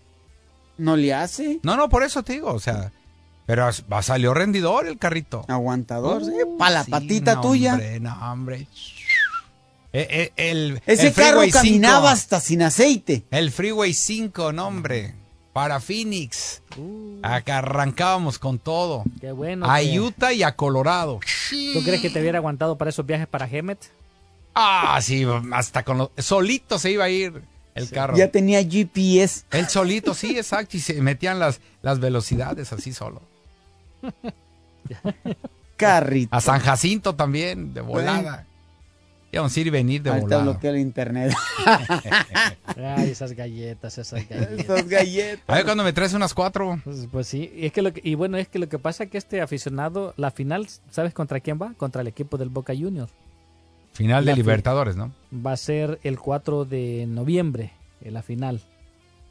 [0.77, 1.59] ¿No le hace?
[1.63, 2.91] No, no, por eso te digo, o sea,
[3.45, 3.69] pero
[4.01, 5.45] salió rendidor el carrito.
[5.47, 6.21] Aguantador.
[6.23, 6.31] Uh, sí,
[6.71, 7.73] la sí, patita no, tuya.
[7.73, 8.67] Hombre, no, hombre.
[9.95, 13.23] Eh, eh, el, Ese el carro caminaba 5, hasta sin aceite.
[13.29, 15.13] El Freeway 5, no, hombre.
[15.53, 16.63] Para Phoenix.
[16.77, 19.03] Uh, Acá arrancábamos con todo.
[19.21, 19.69] qué bueno.
[19.69, 21.19] A que- Utah y a Colorado.
[21.51, 23.77] ¿Tú crees que te hubiera aguantado para esos viajes para Hemet?
[24.55, 26.09] Ah, sí, hasta con los...
[26.17, 27.43] Solito se iba a ir
[27.75, 28.15] el carro.
[28.15, 29.43] Ya tenía GPS.
[29.51, 30.77] Él solito, sí, exacto.
[30.77, 33.21] Y se metían las, las velocidades así solo.
[35.77, 36.35] Carrito.
[36.35, 38.45] A San Jacinto también, de volada.
[39.31, 40.43] Íbamos a ir y venir de Ahorita volada.
[40.43, 41.33] bloqueo el internet.
[42.77, 44.59] Ay, esas galletas, esas galletas.
[44.59, 45.43] Estas galletas.
[45.47, 46.79] A ver cuando me traes unas cuatro.
[46.83, 49.05] Pues, pues sí, y, es que lo que- y bueno, es que lo que pasa
[49.05, 51.73] es que este aficionado, la final, ¿sabes contra quién va?
[51.77, 53.11] Contra el equipo del Boca Juniors.
[53.93, 55.11] Final de Libertadores, ¿no?
[55.33, 57.71] Va a ser el 4 de noviembre,
[58.01, 58.61] en la final.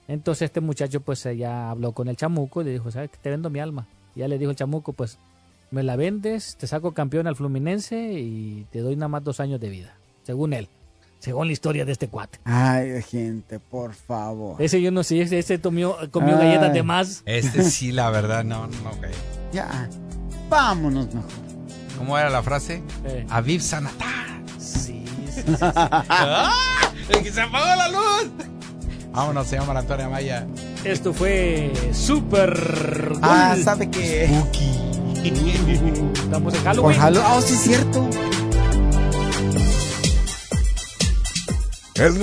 [0.09, 3.19] Entonces este muchacho pues eh, ya habló con el chamuco y le dijo, ¿sabes qué?
[3.21, 3.87] Te vendo mi alma.
[4.15, 5.19] Ya le dijo el chamuco, pues
[5.71, 9.61] me la vendes, te saco campeón al Fluminense y te doy nada más dos años
[9.61, 9.95] de vida.
[10.23, 10.69] Según él.
[11.19, 12.41] Según la historia de este cuate.
[12.45, 14.61] Ay, gente, por favor.
[14.61, 16.47] Ese yo no sé, ese, ese comió, comió Ay.
[16.47, 17.23] galletas de más.
[17.27, 19.07] Este sí, la verdad, no, no, ok.
[19.53, 19.89] Ya.
[20.51, 21.31] Vámonos mejor.
[21.97, 22.83] ¿Cómo era la frase?
[23.05, 23.25] Eh.
[23.31, 24.32] Aviv Sanatar.
[25.61, 26.53] ¡Ah!
[27.09, 28.31] ¡El que se apagó la luz!
[29.13, 30.47] Vámonos, se llama Antonio Maya.
[30.85, 33.65] Esto fue Super Ah, Gol.
[33.65, 34.25] ¿sabe qué?
[35.23, 36.99] Estamos en Por Halloween.
[37.01, 37.27] Halloween.
[37.31, 38.09] Oh, sí, es cierto.
[41.95, 42.15] El